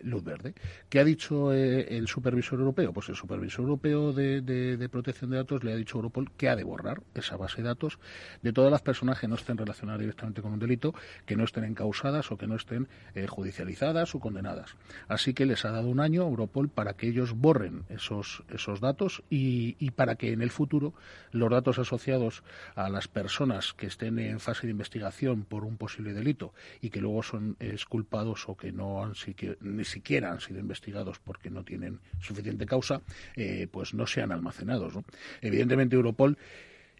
[0.03, 0.53] luz verde.
[0.89, 2.93] ¿Qué ha dicho el Supervisor Europeo?
[2.93, 6.49] Pues el Supervisor Europeo de de, Protección de Datos le ha dicho a Europol que
[6.49, 7.99] ha de borrar esa base de datos
[8.41, 10.93] de todas las personas que no estén relacionadas directamente con un delito,
[11.25, 14.75] que no estén encausadas o que no estén eh, judicializadas o condenadas.
[15.07, 18.79] Así que les ha dado un año a Europol para que ellos borren esos, esos
[18.79, 20.93] datos y, para que en el futuro
[21.31, 22.43] los datos asociados
[22.75, 27.01] a las personas que estén en fase de investigación por un posible delito y que
[27.01, 29.13] luego son exculpados o que no han
[29.61, 33.01] ni siquiera han sido investigados porque no tienen suficiente causa,
[33.35, 34.93] eh, pues no sean almacenados.
[35.41, 36.37] Evidentemente, Europol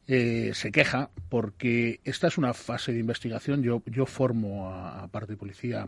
[0.08, 3.64] eh, se queja porque esta es una fase de investigación.
[3.64, 5.88] Yo, formo a, parte de policía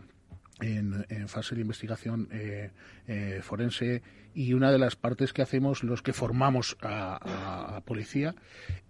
[0.60, 2.70] en, fase de investigación eh,
[3.06, 4.02] eh, forense
[4.34, 8.34] y una de las partes que hacemos los que formamos a, policía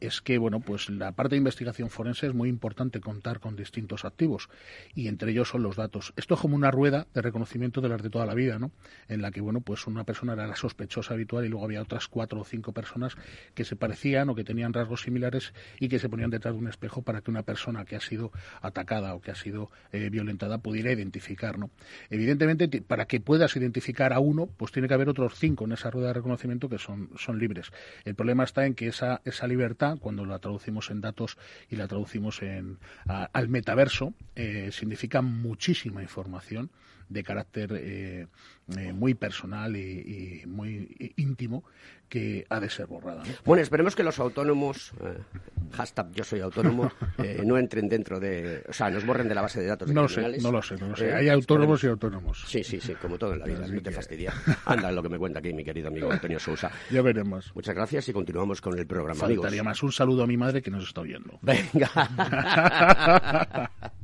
[0.01, 4.05] es que bueno pues la parte de investigación forense es muy importante contar con distintos
[4.05, 4.49] activos
[4.95, 8.03] y entre ellos son los datos esto es como una rueda de reconocimiento de las
[8.03, 8.73] de toda la vida no
[9.09, 12.09] en la que bueno pues una persona era la sospechosa habitual y luego había otras
[12.09, 13.17] cuatro o cinco personas
[13.55, 16.69] que se parecían o que tenían rasgos similares y que se ponían detrás de un
[16.69, 18.33] espejo para que una persona que ha sido
[18.63, 21.71] atacada o que ha sido eh, violentada pudiera identificar ¿no?
[22.11, 25.91] Evidentemente, para que puedas identificar a uno, pues tiene que haber otros cinco en esa
[25.91, 27.71] rueda de reconocimiento que son, son libres.
[28.05, 31.39] El problema está en que esa, esa libertad, cuando la traducimos en datos
[31.71, 36.71] y la traducimos en, al metaverso, eh, significa muchísima información
[37.09, 38.27] de carácter eh,
[38.77, 41.65] eh, muy personal y, muy íntimo
[42.09, 43.23] que ha de ser borrada.
[43.45, 45.19] Bueno, esperemos que los autónomos, eh,
[45.73, 46.91] hashtag yo soy autónomo,
[47.45, 49.91] no entren dentro de, o sea, nos borren de la base de datos.
[49.93, 51.13] no, sé, no lo sé, no lo sé.
[51.13, 52.45] Hay autónomos y autónomos.
[52.47, 54.33] Sí, sí, sí, como todo en la vida, no te fastidia.
[54.65, 56.71] Anda, lo que me cuenta aquí mi querido amigo Antonio Sousa.
[56.91, 57.53] Ya veremos.
[57.55, 59.21] Muchas gracias y continuamos con el programa.
[59.21, 61.39] Faltaría más un saludo a mi madre que nos está oyendo.
[61.43, 61.91] Venga.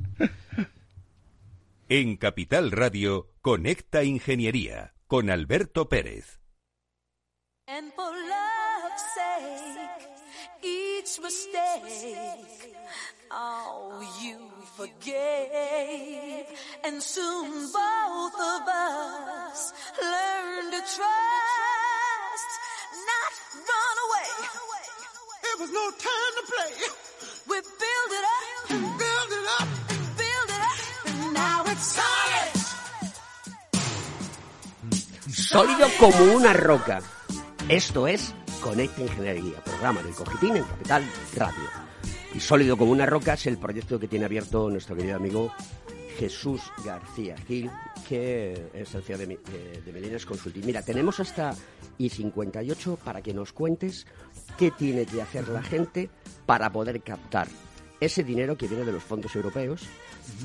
[1.87, 6.39] En Capital Radio, Conecta Ingeniería con Alberto Pérez.
[7.67, 10.09] And for love's sake,
[10.63, 12.75] each mistake,
[13.29, 16.47] oh, you forgave.
[16.83, 19.71] And soon both of us
[20.01, 22.49] learned to trust,
[23.05, 24.31] not run away.
[25.53, 26.73] It was no time to play.
[27.47, 29.67] We build it up, build it up,
[35.29, 37.01] Sólido como una roca.
[37.67, 41.03] Esto es Conecta Ingeniería, programa del Cogitín en Capital
[41.35, 41.69] Radio.
[42.33, 45.51] Y Sólido como una roca es el proyecto que tiene abierto nuestro querido amigo
[46.17, 47.69] Jesús García Gil,
[48.07, 50.65] que es el CEO de, de, Consulting.
[50.65, 51.53] Mira, tenemos hasta
[51.99, 54.05] I58 para que nos cuentes
[54.57, 56.09] qué tiene que hacer la gente
[56.45, 57.47] para poder captar
[57.99, 59.83] ese dinero que viene de los fondos europeos,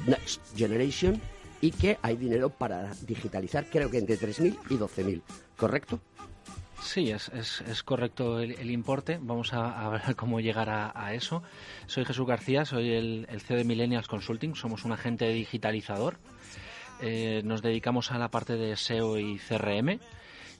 [0.06, 1.20] Next Generation,
[1.60, 5.22] y que hay dinero para digitalizar, creo que entre 3.000 y 12.000,
[5.56, 6.00] ¿correcto?
[6.82, 9.18] Sí, es, es, correcto el, importe.
[9.20, 11.42] Vamos a, ver cómo llegar a, eso.
[11.86, 14.54] Soy Jesús García, soy el, CEO de Millennials Consulting.
[14.54, 16.16] Somos un agente digitalizador.
[17.02, 20.00] Eh, nos dedicamos a la parte de SEO y CRM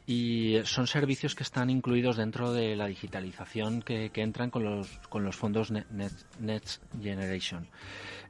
[0.07, 5.25] y son servicios que están incluidos dentro de la digitalización que, entran con los, con
[5.25, 7.69] los fondos Next Generation.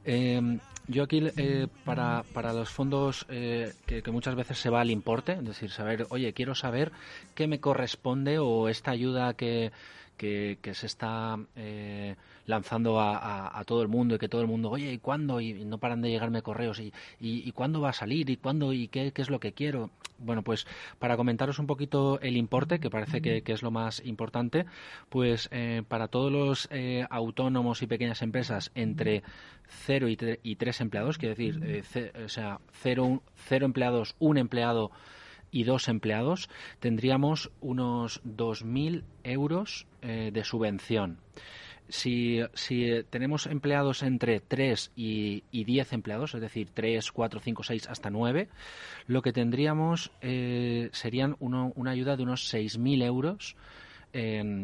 [0.03, 4.89] Eh, yo aquí, eh, para, para los fondos eh, que, muchas veces se va al
[4.89, 6.91] importe, es decir, saber, oye, quiero saber
[7.35, 9.71] qué me corresponde o esta ayuda que,
[10.17, 12.15] que, se está eh,
[12.45, 15.39] lanzando a, todo el mundo y que todo el mundo, oye, ¿y cuándo?
[15.41, 18.29] Y, no paran de llegarme correos, ¿y, y, cuándo va a salir?
[18.29, 18.73] ¿Y cuándo?
[18.73, 19.89] ¿Y qué, qué, es lo que quiero?
[20.23, 20.67] Bueno, pues
[20.99, 24.65] para comentaros un poquito el importe, que parece que, es lo más importante,
[25.09, 29.23] pues eh, para todos los eh, autónomos y pequeñas empresas entre
[29.85, 34.91] 0 y, y 3 empleados, quiere decir, eh, o sea, 0 cero empleados, un empleado
[35.49, 41.17] y dos empleados, tendríamos unos 2.000 euros de subvención
[41.91, 47.63] si, si tenemos empleados entre 3 y, y, 10 empleados, es decir, 3, 4, 5,
[47.63, 48.47] 6 hasta 9,
[49.07, 53.55] lo que tendríamos eh, serían una ayuda de unos 6.000 euros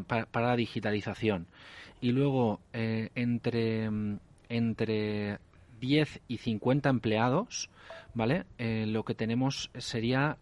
[0.07, 1.47] para, la digitalización.
[1.99, 3.89] Y luego, eh, entre,
[4.49, 5.39] entre
[5.82, 7.69] 10 y 50 empleados,
[8.13, 8.45] ¿vale?
[8.57, 10.38] Eh, lo que tenemos sería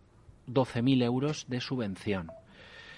[0.47, 2.31] 12.000 euros de subvención.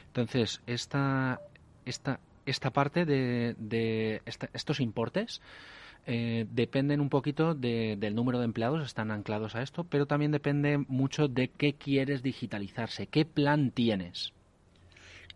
[0.07, 1.39] Entonces, esta,
[1.85, 4.22] esta, esta parte de,
[4.54, 5.41] estos importes
[6.06, 10.78] eh, dependen un poquito del número de empleados, están anclados a esto, pero también depende
[10.88, 14.34] mucho de qué quieres digitalizarse, qué plan tienes.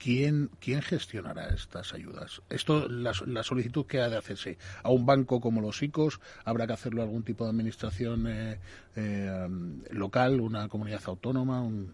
[0.01, 2.41] ¿Quién, ¿Quién gestionará estas ayudas?
[2.49, 6.73] Esto, la, solicitud que ha de hacerse a un banco como los ICOs, habrá que
[6.73, 8.59] hacerlo a algún tipo de administración eh,
[8.95, 9.47] eh,
[9.91, 11.61] local, una comunidad autónoma.
[11.61, 11.93] Un...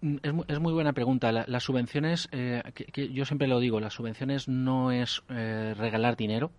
[0.00, 1.32] Mm, es, muy buena pregunta.
[1.32, 6.52] las subvenciones, eh, que, yo siempre lo digo, las subvenciones no es eh, regalar dinero,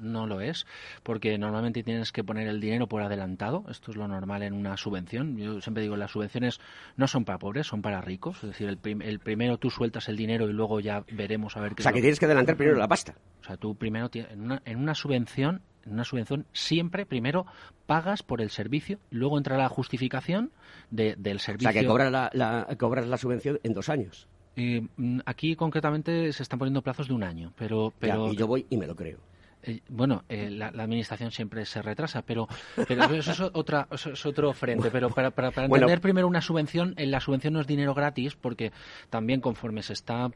[0.00, 0.66] no, lo es,
[1.02, 3.64] porque normalmente tienes que poner el dinero por adelantado.
[3.70, 5.38] Esto es lo normal en una subvención.
[5.38, 6.60] Yo siempre digo, las subvenciones
[6.96, 8.36] no son para pobres, son para ricos.
[8.44, 11.82] Es decir, el, primero tú sueltas el dinero y luego ya veremos a ver qué.
[11.82, 13.14] O sea, que tienes que adelantar primero la pasta.
[13.40, 17.46] O sea, tú primero en una, en una subvención en una subvención siempre primero
[17.86, 20.50] pagas por el servicio, luego entra la justificación
[20.90, 21.68] del servicio.
[21.68, 24.28] O sea, que cobras la, cobras la subvención en dos años.
[24.56, 27.92] Mm, aquí concretamente se están poniendo plazos de un año, pero...
[27.98, 28.32] pero...
[28.32, 29.18] y yo voy y me lo creo.
[29.62, 32.48] Eh, bueno, eh, la, administración siempre se retrasa, pero,
[32.88, 34.90] pero eso es, otra, es otro frente.
[34.90, 38.72] Pero para, para, entender primero una subvención, eh, la subvención no es dinero gratis, porque
[39.10, 40.28] también conforme se está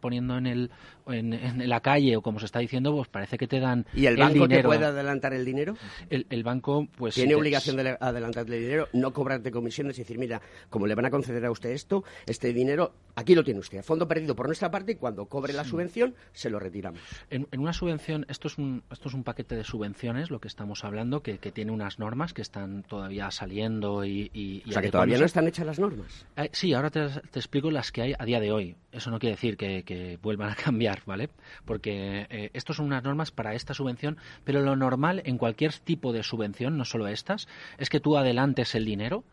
[0.00, 0.70] poniendo en, el,
[1.06, 3.86] en, la calle o como se está diciendo, pues parece que te dan.
[3.94, 5.76] ¿Y el banco te puede adelantar el dinero?
[6.08, 7.14] El, banco, pues.
[7.14, 11.06] Tiene obligación de adelantarte el dinero, no cobrarte comisiones y decir, mira, como le van
[11.06, 14.70] a conceder a usted esto, este dinero Aquí lo tiene usted, fondo perdido por nuestra
[14.70, 17.00] parte y cuando cobre la subvención se lo retiramos.
[17.28, 20.84] En, una subvención, esto es un, esto es un paquete de subvenciones, lo que estamos
[20.84, 24.62] hablando, que, tiene unas normas que están todavía saliendo y...
[24.66, 26.26] o sea, que todavía no están hechas las normas.
[26.36, 27.04] Eh, sí, ahora te,
[27.34, 28.76] explico las que hay a día de hoy.
[28.90, 31.28] Eso no quiere decir que, vuelvan a cambiar, ¿vale?
[31.64, 36.12] Porque eh, estos son unas normas para esta subvención, pero lo normal en cualquier tipo
[36.12, 37.48] de subvención, no solo estas,
[37.78, 39.24] es que tú adelantes el dinero,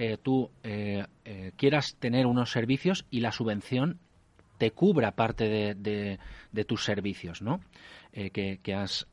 [0.00, 3.98] eh, tú eh, eh, quieras tener unos servicios y la subvención
[4.58, 6.18] te cubra parte de,
[6.52, 7.60] de, tus servicios, ¿no?
[8.12, 9.06] que, que has,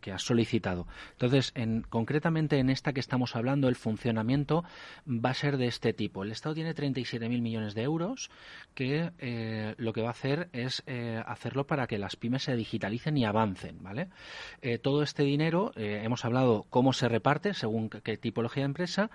[0.00, 0.86] que has solicitado.
[1.12, 4.64] Entonces, en, concretamente en esta que estamos hablando, el funcionamiento
[5.06, 6.22] va a ser de este tipo.
[6.22, 8.30] El Estado tiene 37.000 millones de euros
[8.74, 12.56] que eh, lo que va a hacer es eh, hacerlo para que las pymes se
[12.56, 14.08] digitalicen y avancen, ¿vale?
[14.62, 19.10] Eh, todo este dinero, hemos hablado cómo se reparte según qué, tipología de empresa,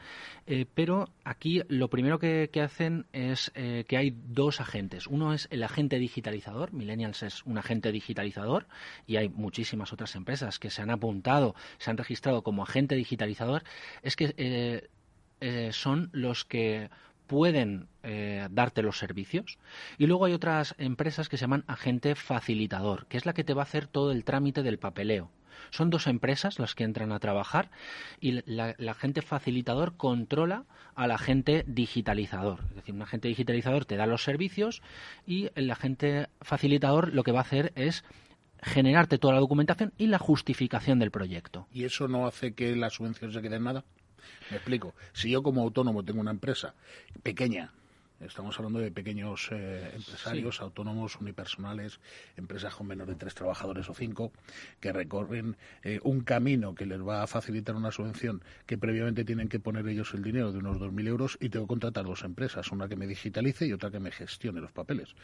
[0.73, 5.07] pero aquí lo primero que, que hacen es que hay dos agentes.
[5.07, 8.67] Uno es el agente digitalizador, Millennials es un agente digitalizador
[9.07, 13.63] y hay muchísimas otras empresas que se han apuntado, se han registrado como agente digitalizador,
[14.01, 14.89] es que eh,
[15.41, 16.89] eh, son los que
[17.27, 19.57] pueden eh, darte los servicios.
[19.97, 23.53] Y luego hay otras empresas que se llaman agente facilitador, que es la que te
[23.53, 25.31] va a hacer todo el trámite del papeleo.
[25.69, 27.69] Son dos empresas las que entran a trabajar
[28.19, 30.65] y la, agente facilitador controla
[30.95, 32.59] al agente digitalizador.
[32.69, 34.81] Es decir, un agente digitalizador te da los servicios
[35.25, 38.03] y el agente facilitador lo que va a hacer es
[38.63, 41.67] generarte toda la documentación y la justificación del proyecto.
[41.73, 43.83] ¿Y eso no hace que la subvención se quede en nada?
[44.49, 44.93] Me explico.
[45.13, 46.73] Si yo como autónomo tengo una empresa
[47.23, 47.71] pequeña,
[48.25, 51.99] Estamos hablando de pequeños eh, empresarios, autónomos, unipersonales,
[52.37, 54.31] empresas con menos de tres trabajadores o cinco,
[54.79, 59.49] que recorren eh, un camino que les va a facilitar una subvención que previamente tienen
[59.49, 62.71] que poner ellos el dinero de unos 2.000 euros y tengo que contratar dos empresas,
[62.71, 65.15] una que me digitalice y otra que me gestione los papeles.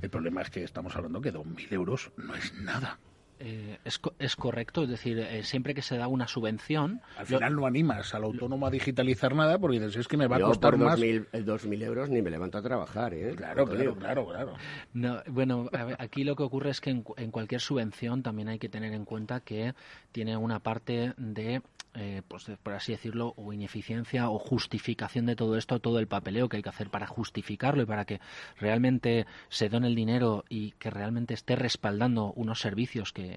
[0.00, 2.98] El problema es que estamos hablando que 2.000 euros no es nada.
[3.46, 7.02] Eh, es, es, correcto, es decir, eh, siempre que se da una subvención...
[7.18, 10.36] Al final no animas al autónomo a digitalizar nada porque dices, es que me va
[10.36, 10.98] a costar más...
[10.98, 13.34] 2.000 euros ni me levanto a trabajar, ¿eh?
[13.36, 14.54] Claro, claro, claro, claro.
[14.94, 15.68] No, bueno,
[15.98, 19.04] aquí lo que ocurre es que en, en, cualquier subvención también hay que tener en
[19.04, 19.74] cuenta que
[20.10, 21.60] tiene una parte de
[21.96, 26.48] eh, pues, por así decirlo, o ineficiencia o justificación de todo esto, todo el papeleo
[26.48, 28.20] que hay que hacer para justificarlo y para que
[28.58, 33.33] realmente se done el dinero y que realmente esté respaldando unos servicios, que,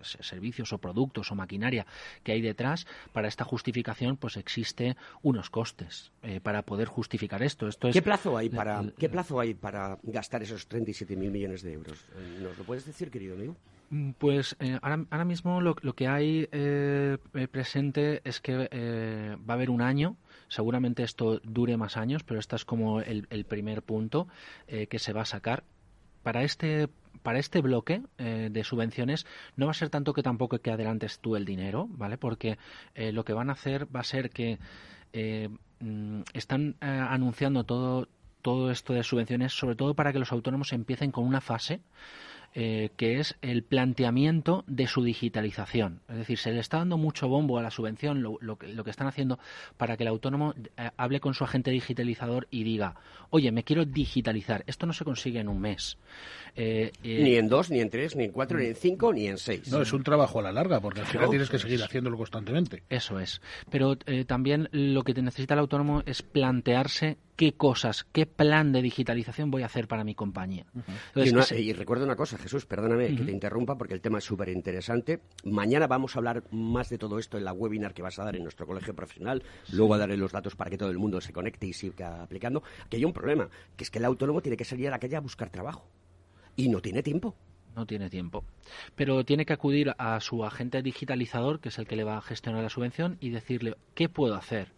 [0.00, 1.86] servicios o productos o maquinaria
[2.22, 7.68] que hay detrás, para esta justificación pues existe unos costes eh, para poder justificar esto.
[7.68, 11.72] esto es, ¿Qué plazo hay para, ¿qué plazo hay para gastar esos 37.000 millones de
[11.72, 11.98] euros?
[12.40, 13.56] ¿Nos lo puedes decir, querido amigo?
[13.90, 19.56] Mm, pues eh, ahora, mismo lo, que hay eh, eh, presente es que va a
[19.56, 20.16] haber un año,
[20.48, 24.28] seguramente esto dure más años, pero este es como el, primer punto
[24.66, 25.64] que se va a sacar.
[26.22, 26.88] Para este,
[27.26, 31.34] para este bloque de subvenciones no va a ser tanto que tampoco que adelantes tú
[31.34, 32.18] el dinero, ¿vale?
[32.18, 32.56] Porque
[32.94, 34.60] lo que van a hacer va a ser que
[35.80, 38.06] mm, están anunciando todo,
[38.42, 41.80] todo esto de subvenciones, sobre todo para que los autónomos empiecen con una fase
[42.58, 46.00] eh, que es el planteamiento de su digitalización.
[46.08, 49.38] Es decir, se le está dando mucho bombo a la subvención, lo, que, están haciendo
[49.76, 52.94] para que el autónomo eh, hable con su agente digitalizador y diga,
[53.28, 54.64] oye, me quiero digitalizar.
[54.66, 55.98] Esto no se consigue en un mes.
[56.54, 59.36] Eh, ni en dos, ni en tres, ni en cuatro, ni en cinco, ni en
[59.36, 59.70] seis.
[59.70, 62.84] No, es un trabajo a la larga, porque al final tienes que seguir haciéndolo constantemente.
[62.88, 63.42] Eso es.
[63.70, 69.50] Pero también lo que necesita el autónomo es plantearse qué cosas, qué plan de digitalización
[69.50, 70.66] voy a hacer para mi compañía.
[71.14, 75.20] y, recuerdo una cosa, Jesús, perdóname que te interrumpa porque el tema es súper interesante.
[75.44, 78.36] Mañana vamos a hablar más de todo esto en la webinar que vas a dar
[78.36, 79.42] en nuestro colegio profesional.
[79.72, 82.62] Luego daré los datos para que todo el mundo se conecte y siga aplicando.
[82.88, 85.16] Que hay un problema, que es que el autónomo tiene que salir a la calle
[85.16, 85.88] a buscar trabajo
[86.56, 87.36] y no tiene tiempo
[87.76, 88.42] no tiene tiempo.
[88.94, 92.22] Pero tiene que acudir a su agente digitalizador, que es el que le va a
[92.22, 94.72] gestionar la subvención, y decirle, ¿qué puedo hacer?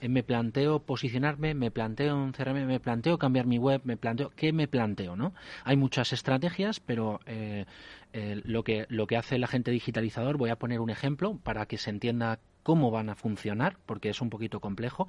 [0.00, 4.30] Eh, me planteo posicionarme, me planteo un CRM, me planteo cambiar mi web, me planteo,
[4.34, 5.16] ¿qué me planteo?
[5.16, 5.34] ¿no?
[5.64, 7.66] Hay muchas estrategias, pero eh,
[8.12, 11.66] eh, lo, que, lo que hace el agente digitalizador, voy a poner un ejemplo para
[11.66, 12.40] que se entienda
[12.70, 15.08] cómo van a funcionar, porque es un poquito complejo.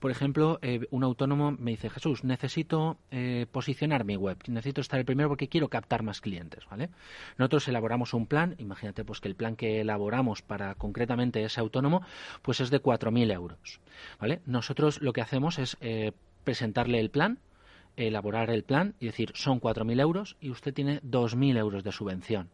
[0.00, 4.98] Por ejemplo, eh, un autónomo me dice, Jesús, necesito eh, posicionar mi web, necesito estar
[4.98, 6.90] el primero porque quiero captar más clientes, ¿vale?
[7.38, 12.02] Nosotros elaboramos un plan, imagínate pues que el plan que elaboramos para concretamente ese autónomo,
[12.42, 13.80] pues es de 4.000 euros,
[14.18, 14.40] ¿vale?
[14.44, 16.10] Nosotros lo que hacemos es eh,
[16.42, 17.38] presentarle el plan,
[17.96, 22.50] elaborar el plan y decir, son 4.000 euros y usted tiene 2.000 euros de subvención.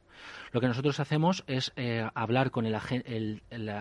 [0.53, 2.74] Lo que nosotros hacemos es eh, hablar con el,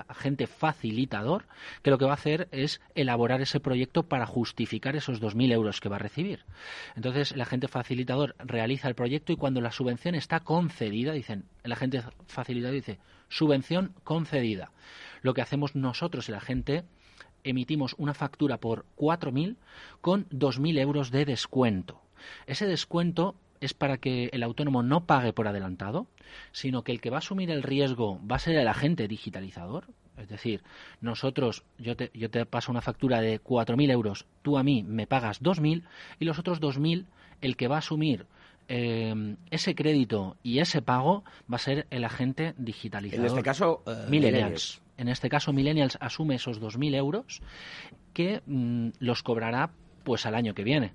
[0.08, 1.46] agente facilitador,
[1.82, 5.82] que lo que va a hacer es elaborar ese proyecto para justificar esos 2.000 euros
[5.82, 6.46] que va a recibir.
[6.96, 11.74] Entonces, el agente facilitador realiza el proyecto y cuando la subvención está concedida, dicen, el
[11.74, 13.00] agente facilitador dice,
[13.30, 14.72] subvención concedida.
[15.22, 16.86] Lo que hacemos nosotros, el agente,
[17.44, 19.56] emitimos una factura por 4.000
[20.02, 22.02] con 2.000 euros de descuento.
[22.46, 26.08] Ese descuento es para que el autónomo no pague por adelantado,
[26.52, 29.86] sino que el que va a asumir el riesgo va a ser el agente digitalizador.
[30.18, 30.62] Es decir,
[31.00, 35.08] nosotros, yo te, yo te paso una factura de 4.000 euros, tú a mí me
[35.08, 35.84] pagas 2.000
[36.20, 37.06] y los otros 2.000,
[37.42, 38.26] el que va a asumir
[38.68, 43.26] eh, ese crédito y ese pago va a ser el agente digitalizador.
[43.26, 44.82] En este caso, uh, Millennials.
[45.02, 47.42] En este caso, Millennials asume esos 2.000 euros
[48.14, 49.72] que mm, los cobrará
[50.04, 50.94] pues al año que viene.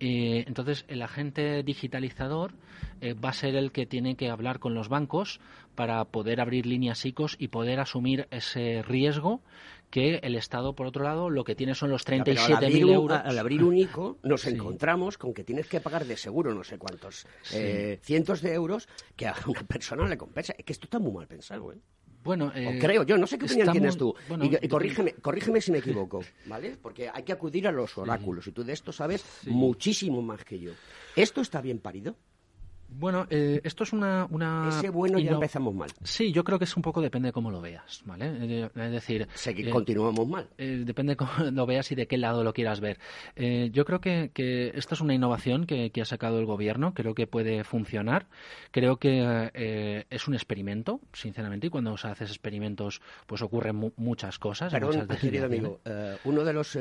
[0.00, 2.54] Eh, entonces, el agente digitalizador
[3.02, 5.38] eh, va a ser el que tiene que hablar con los bancos
[5.74, 9.42] para poder abrir líneas ICOs y poder asumir ese riesgo
[9.90, 13.20] que el Estado, por otro lado, lo que tiene son los 37.000 euros.
[13.22, 16.78] Al abrir un ICO nos encontramos con que tienes que pagar de seguro no sé
[16.78, 20.54] cuántos eh, cientos de euros que a una persona le compensa.
[20.56, 21.76] Es que esto está muy mal pensado, ¿eh?
[22.24, 24.14] Bueno, eh, creo yo, no sé qué opinión tienes tú.
[24.40, 26.76] y, corrígeme, corrígeme si me equivoco, ¿vale?
[26.80, 30.58] Porque hay que acudir a los oráculos y tú de esto sabes muchísimo más que
[30.58, 30.72] yo.
[31.16, 32.16] ¿Esto está bien parido?
[32.94, 34.28] Bueno, eh, esto es una,
[34.68, 35.90] Ese bueno ya empezamos mal.
[36.02, 38.26] Sí, yo creo que es un poco depende de cómo lo veas, ¿vale?
[38.40, 39.28] Eh, es decir...
[39.34, 40.48] Sé que continuamos mal.
[40.58, 42.98] Eh, depende de cómo lo veas y de qué lado lo quieras ver.
[43.36, 47.14] yo creo que, que, esta es una innovación que, que, ha sacado el gobierno, creo
[47.14, 48.26] que puede funcionar,
[48.70, 54.72] creo que es un experimento, sinceramente, y cuando se haces experimentos pues ocurren muchas cosas.
[54.72, 55.80] Perdón, querido amigo,
[56.24, 56.78] uno de los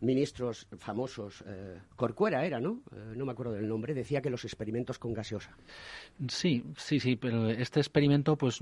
[0.00, 1.44] ministros famosos,
[1.96, 2.82] Corcuera era, ¿no?
[3.14, 5.25] no me acuerdo del nombre, decía que los experimentos con gas
[6.28, 8.60] Sí, sí, sí, pero este experimento, pues,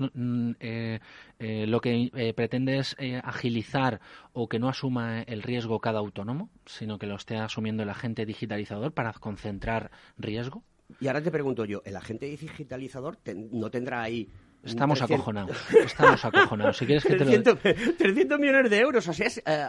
[0.59, 0.99] eh,
[1.39, 4.01] eh, lo que eh, pretende es agilizar
[4.33, 8.25] o que no asuma el riesgo cada autónomo, sino que lo esté asumiendo el agente
[8.25, 10.63] digitalizador para concentrar riesgo.
[10.99, 13.17] Y ahora te pregunto yo, ¿el agente digitalizador
[13.51, 14.29] no tendrá ahí
[14.65, 15.57] Estamos acojonados.
[15.85, 16.77] Estamos acojonados.
[16.77, 17.93] Si quieres que 300, te lo...
[17.97, 19.07] 300 millones de euros.
[19.07, 19.41] O sea, es.
[19.45, 19.67] Eh,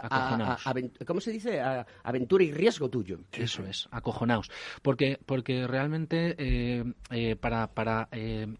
[1.05, 1.61] ¿Cómo se dice?
[2.03, 3.19] aventura y riesgo tuyo.
[3.31, 4.49] Eso es, acojonados.
[4.81, 8.09] Porque, porque realmente eh, eh, para, para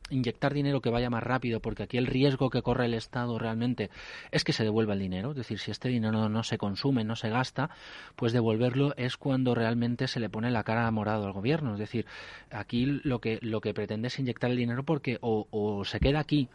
[0.09, 3.89] inyectar dinero que vaya más rápido, porque aquí el riesgo que corre el Estado realmente
[4.31, 5.31] es que se devuelva el dinero.
[5.31, 7.71] Es decir, si este dinero no se consume, no se gasta,
[8.15, 11.73] pues devolverlo es cuando realmente se le pone la cara morada al gobierno.
[11.73, 12.05] Es decir,
[12.51, 16.26] aquí lo que, lo que pretende es inyectar el dinero porque o, o se queda
[16.27, 16.49] aquí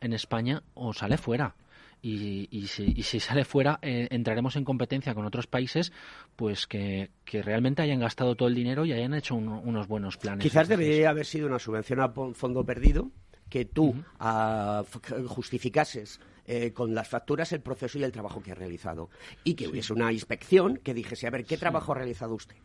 [0.00, 1.56] en España o sale fuera.
[2.02, 5.92] Y, y, si, sale fuera eh, entraremos en competencia con otros países
[6.34, 10.42] pues que, realmente hayan gastado todo el dinero y hayan hecho unos buenos planes.
[10.42, 13.10] Quizás debería haber sido una subvención a fondo perdido
[13.50, 14.82] que tú ah,
[15.26, 19.10] justificases eh, con las facturas el proceso y el trabajo que ha realizado
[19.44, 22.56] y que hubiese una inspección que dijese a ver qué trabajo ha realizado usted.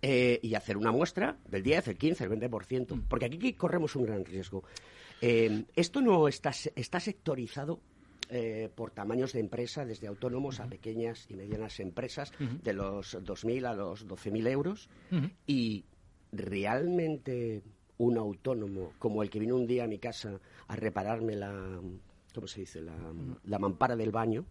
[0.00, 3.00] Eh, y hacer una muestra del 10, el 15, el 20%, mm.
[3.08, 4.64] porque aquí corremos un gran riesgo.
[5.24, 7.78] Eh, esto no está, está sectorizado
[8.28, 13.66] eh, por tamaños de empresa, desde autónomos a pequeñas y medianas empresas, de los 2.000
[13.68, 14.88] a los 12.000 euros.
[15.46, 15.84] Y
[16.32, 17.62] realmente
[17.98, 21.80] un autónomo, como el que vino un día a mi casa a repararme la,
[22.34, 24.44] ¿cómo se dice?, la, mampara del baño,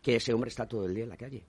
[0.00, 1.44] que ese hombre está todo el día en la calle.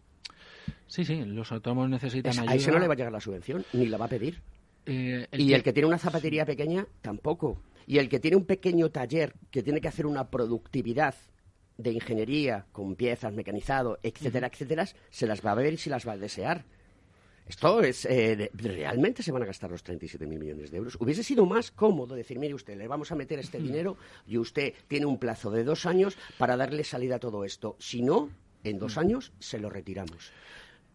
[0.87, 2.51] Sí, sí, los autónomos necesitan ayuda.
[2.51, 4.41] A ese no le va a llegar la subvención, ni la va a pedir.
[4.85, 7.61] Eh, y el que tiene una zapatería pequeña, tampoco.
[7.87, 11.15] Y el que tiene un pequeño taller que tiene que hacer una productividad
[11.77, 16.07] de ingeniería con piezas, mecanizado, etcétera, etcétera, se las va a ver y se las
[16.07, 16.65] va a desear.
[17.47, 20.97] Esto es, eh, realmente se van a gastar los 37.000 millones de euros.
[20.99, 24.73] Hubiese sido más cómodo decir, mire usted, le vamos a meter este dinero y usted
[24.87, 27.75] tiene un plazo de dos años para darle salida a todo esto.
[27.79, 28.29] Si no,
[28.63, 30.31] en dos años se lo retiramos.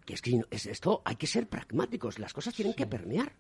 [0.07, 3.33] Que es que esto hay que ser pragmáticos, las cosas tienen que permear.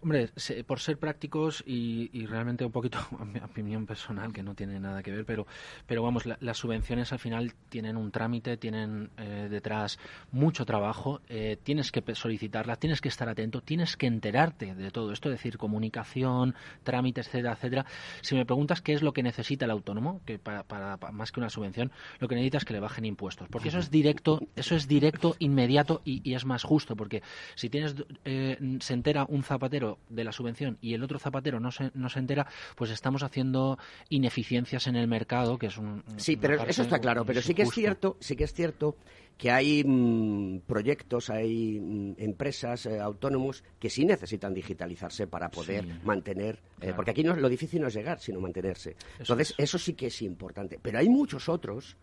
[0.00, 0.30] Hombre,
[0.66, 5.02] por ser prácticos y, realmente un poquito, a mi opinión personal, que no tiene nada
[5.02, 5.46] que ver, pero,
[5.86, 9.98] pero vamos, las subvenciones al final tienen un trámite, tienen eh, detrás
[10.32, 15.12] mucho trabajo, eh, tienes que solicitarlas, tienes que estar atento, tienes que enterarte de todo
[15.12, 17.86] esto, es decir, comunicación, trámites, etcétera, etcétera.
[18.22, 20.64] Si me preguntas qué es lo que necesita el autónomo, que para,
[21.12, 23.90] más que una subvención, lo que necesita es que le bajen impuestos, porque eso es
[23.90, 27.22] directo, eso es directo, inmediato y, es más justo, porque
[27.54, 27.94] si tienes,
[28.24, 31.90] eh, se entera un zapato zapatero de la subvención y el otro zapatero no se,
[31.94, 32.46] no se entera,
[32.76, 36.02] pues estamos haciendo ineficiencias en el mercado, que es un...
[36.16, 38.96] Sí, pero eso está claro, pero sí que es cierto, sí que es cierto
[39.36, 45.84] que hay mm, proyectos, hay mm, empresas, eh, autónomos que sí necesitan digitalizarse para poder
[46.04, 48.96] mantener, eh, porque aquí no, lo difícil no es llegar, sino mantenerse.
[49.18, 50.78] Entonces, eso sí que es importante.
[50.80, 51.96] Pero hay muchos otros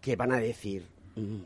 [0.00, 0.86] que van a decir,
[1.16, 1.40] mm,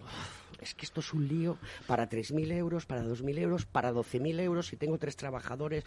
[0.66, 4.66] es que esto es un lío para 3.000 euros, para 2.000 euros, para 12.000 euros,
[4.66, 5.84] si tengo tres trabajadores,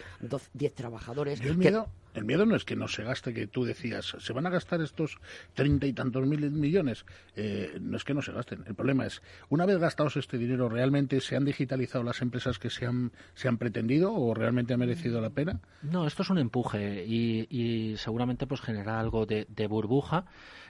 [0.53, 1.41] 10 trabajadores.
[1.41, 4.45] el, miedo, el miedo no es que no se gaste, que tú decías, se van
[4.45, 5.19] a gastar estos
[5.53, 7.05] treinta y tantos mil millones.
[7.35, 8.63] Eh, no es que no se gasten.
[8.67, 12.69] El problema es, una vez gastados este dinero, ¿realmente se han digitalizado las empresas que
[12.69, 15.59] se han, se han pretendido o realmente ha merecido la pena?
[15.81, 20.25] No, esto es un empuje y, seguramente pues genera algo de burbuja.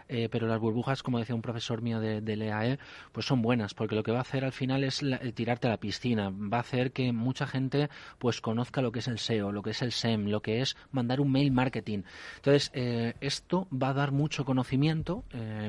[0.10, 2.80] Eh, pero las burbujas, como decía un profesor mío de, del EAE,
[3.12, 5.70] pues son buenas, porque lo que va a hacer al final es eh, tirarte a
[5.70, 9.52] la piscina, va a hacer que mucha gente pues conozca lo que es el SEO,
[9.52, 12.02] lo que es el SEM, lo que es mandar un mail marketing.
[12.38, 15.24] Entonces, eh, esto va a dar mucho conocimiento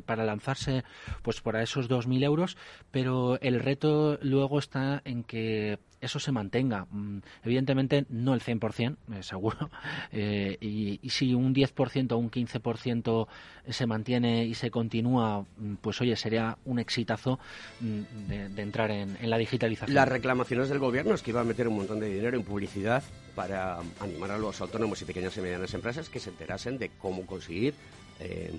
[0.06, 0.84] para lanzarse
[1.22, 2.56] pues por esos 2.000 euros,
[2.90, 6.86] pero el reto luego está en que eso se mantenga.
[6.90, 9.70] Mm, evidentemente no el 100%, eh, seguro,
[10.12, 13.26] eh, y, si un 10% o un 15%
[13.68, 17.38] se mantiene y se continúa, mm, pues oye, sería un exitazo
[17.80, 19.94] mm, de, entrar en, la digitalización.
[19.94, 23.02] Las reclamaciones del gobierno es que iba a meter un montón de dinero en publicidad
[23.34, 27.26] para animar a los autónomos y pequeñas y medianas empresas que se enterasen de cómo
[27.26, 27.74] conseguir
[28.18, 28.52] eh,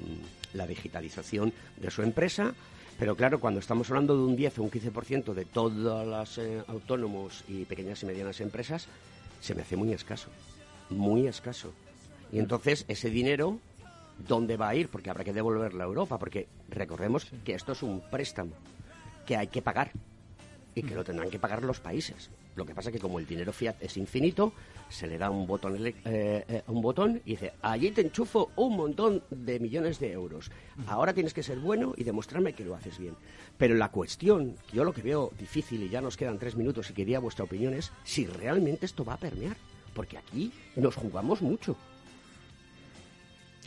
[0.54, 2.54] la digitalización de su empresa
[3.02, 6.62] pero claro, cuando estamos hablando de un 10 o un 15% de todos los eh,
[6.68, 8.86] autónomos y pequeñas y medianas empresas,
[9.40, 10.30] se me hace muy escaso,
[10.92, 11.74] muy escaso.
[12.32, 13.58] Y entonces ese dinero,
[14.28, 14.88] ¿dónde va a ir?
[14.88, 18.52] Porque habrá que devolverlo a Europa, porque recordemos que esto es un préstamo
[19.26, 19.90] que hay que pagar
[20.76, 22.30] y que lo tendrán que pagar los países.
[22.56, 24.54] Lo que pasa es que como el dinero fiat es infinito,
[24.90, 28.76] se le da un botón, eh, eh, un botón y dice, allí te enchufo un
[28.76, 30.52] montón de millones de euros.
[30.88, 33.16] Ahora tienes que ser bueno y demostrarme que lo haces bien.
[33.58, 36.94] Pero la cuestión, yo lo que veo difícil, y ya nos quedan tres minutos y
[36.94, 39.56] quería vuestra opinión, es si realmente esto va a permear.
[39.94, 41.76] Porque aquí nos jugamos mucho.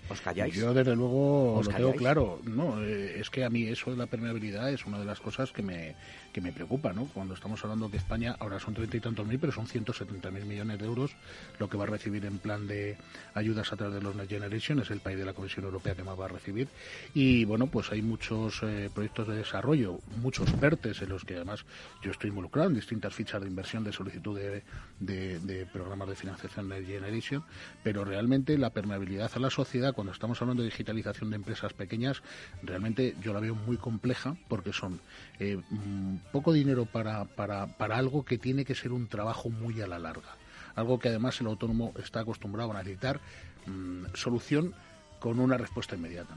[0.09, 0.55] ¿Os calláis?
[0.55, 2.41] Yo, desde luego, lo tengo claro.
[2.45, 5.51] No, eh, es que a mí eso de la permeabilidad es una de las cosas
[5.51, 5.97] que me,
[6.35, 7.07] que me preocupa, ¿no?
[7.15, 10.45] Cuando estamos hablando que España ahora son treinta y tantos mil, pero son 170 mil
[10.45, 11.13] millones de euros
[11.61, 12.97] lo que va a recibir en plan de
[13.35, 16.03] ayudas a través de los Next Generation, es el país de la Comisión Europea que
[16.03, 16.69] más va a recibir.
[17.15, 21.65] Y bueno, pues hay muchos eh, proyectos de desarrollo, muchos PERTES en los que además
[22.03, 26.69] yo estoy involucrado en distintas fichas de inversión de solicitud de, de programas de financiación
[26.69, 27.45] Next Generation,
[27.85, 32.23] pero realmente la permeabilidad a la sociedad, cuando estamos hablando de digitalización de empresas pequeñas,
[32.65, 35.01] realmente yo la veo muy compleja porque son
[35.39, 39.81] eh, mm, poco dinero para, para, para algo que tiene que ser un trabajo muy
[39.81, 40.37] a la larga.
[40.75, 43.21] Algo que además el autónomo está acostumbrado a necesitar
[43.67, 44.75] mm, solución
[45.21, 46.35] con una respuesta inmediata.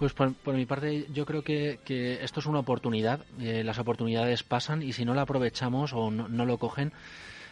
[0.00, 1.78] Pues por, mi parte yo creo que,
[2.22, 3.20] esto es una oportunidad.
[3.38, 6.92] Eh, las oportunidades pasan y si no la aprovechamos o no, lo cogen,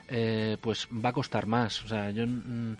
[0.09, 1.85] eh, pues va a costar más.
[1.85, 2.77] O sea, yo mm,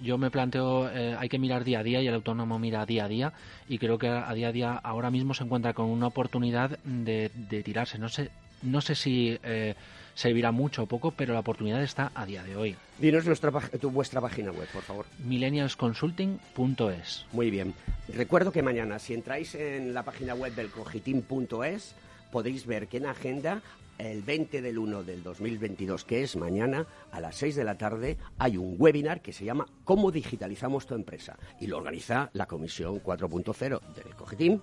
[0.00, 3.04] yo me planteo, eh, hay que mirar día a día y el autónomo mira día
[3.04, 3.32] a día
[3.68, 7.30] y creo que a día a día ahora mismo se encuentra con una oportunidad de,
[7.64, 7.98] tirarse.
[7.98, 8.30] No sé,
[8.62, 9.74] no sé si eh,
[10.14, 12.76] servirá mucho o poco, pero la oportunidad está a día de hoy.
[12.98, 15.06] Dinos nuestra, tu, vuestra página web, por favor.
[15.24, 17.26] millennialsconsulting.es.
[17.32, 17.74] Muy bien.
[18.08, 21.94] Recuerdo que mañana, si entráis en la página web del cogitim.es,
[22.30, 23.62] podéis ver que en agenda
[24.00, 28.16] el 20 del 1 del 2022, que es mañana, a las 6 de la tarde,
[28.38, 31.38] hay un webinar que se llama ¿Cómo digitalizamos tu empresa?
[31.60, 34.60] Y lo organiza la Comisión 4.0 del COGETIM,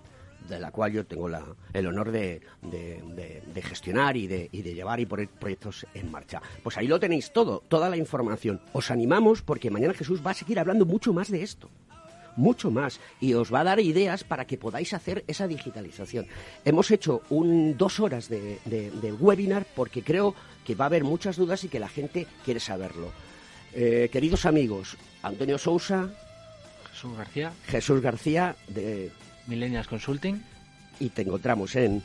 [0.49, 1.29] de la cual yo tengo
[1.73, 2.41] el honor de,
[3.61, 6.41] gestionar y de, y de llevar y poner proyectos en marcha.
[6.63, 8.61] Pues ahí lo tenéis todo, toda la información.
[8.73, 11.69] Os animamos porque mañana Jesús va a seguir hablando mucho más de esto
[12.38, 16.27] mucho más y os va a dar ideas para que podáis hacer esa digitalización.
[16.63, 18.59] Hemos hecho un, dos horas de,
[19.19, 20.35] webinar porque creo
[20.65, 23.11] que va a haber muchas dudas y que la gente quiere saberlo.
[23.73, 26.09] Eh, queridos amigos, Antonio Sousa,
[26.91, 29.11] Jesús García, Jesús García de
[29.47, 30.41] Millennials Consulting
[30.99, 32.01] y te encontramos en...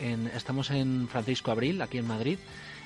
[0.00, 2.38] en estamos en Francisco Abril, aquí en Madrid,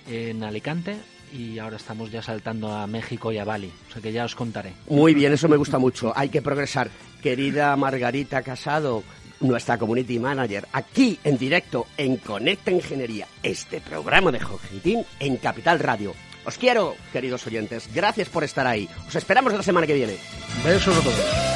[0.09, 0.97] en Alicante,
[1.33, 3.73] y ahora estamos ya saltando a México y a Bali.
[3.89, 4.73] O sea que ya os contaré.
[4.89, 6.13] Muy bien, eso me gusta mucho.
[6.17, 6.91] Hay que progresar.
[7.23, 9.03] Querida Margarita Casado,
[9.41, 15.79] nuestra community manager, aquí en directo en Conecta Ingeniería, este programa de Jojitín en Capital
[15.79, 16.15] Radio.
[16.45, 17.91] Os quiero, queridos oyentes.
[17.93, 18.89] Gracias por estar ahí.
[19.09, 20.17] Os esperamos la semana que viene.
[20.65, 21.56] Besos a todos.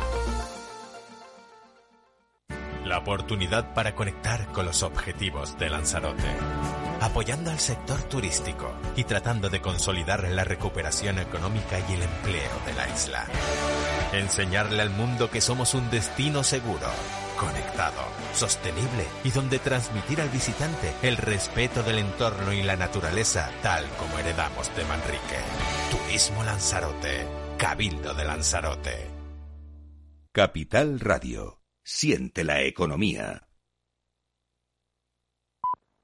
[2.91, 6.27] La oportunidad para conectar con los objetivos de Lanzarote.
[6.99, 12.73] Apoyando al sector turístico y tratando de consolidar la recuperación económica y el empleo de
[12.73, 13.25] la isla.
[14.11, 16.87] Enseñarle al mundo que somos un destino seguro,
[17.39, 18.01] conectado,
[18.33, 24.19] sostenible y donde transmitir al visitante el respeto del entorno y la naturaleza tal como
[24.19, 25.39] heredamos de Manrique.
[25.89, 27.25] Turismo Lanzarote.
[27.57, 29.07] Cabildo de Lanzarote.
[30.33, 31.60] Capital Radio.
[31.83, 33.47] Siente la economía.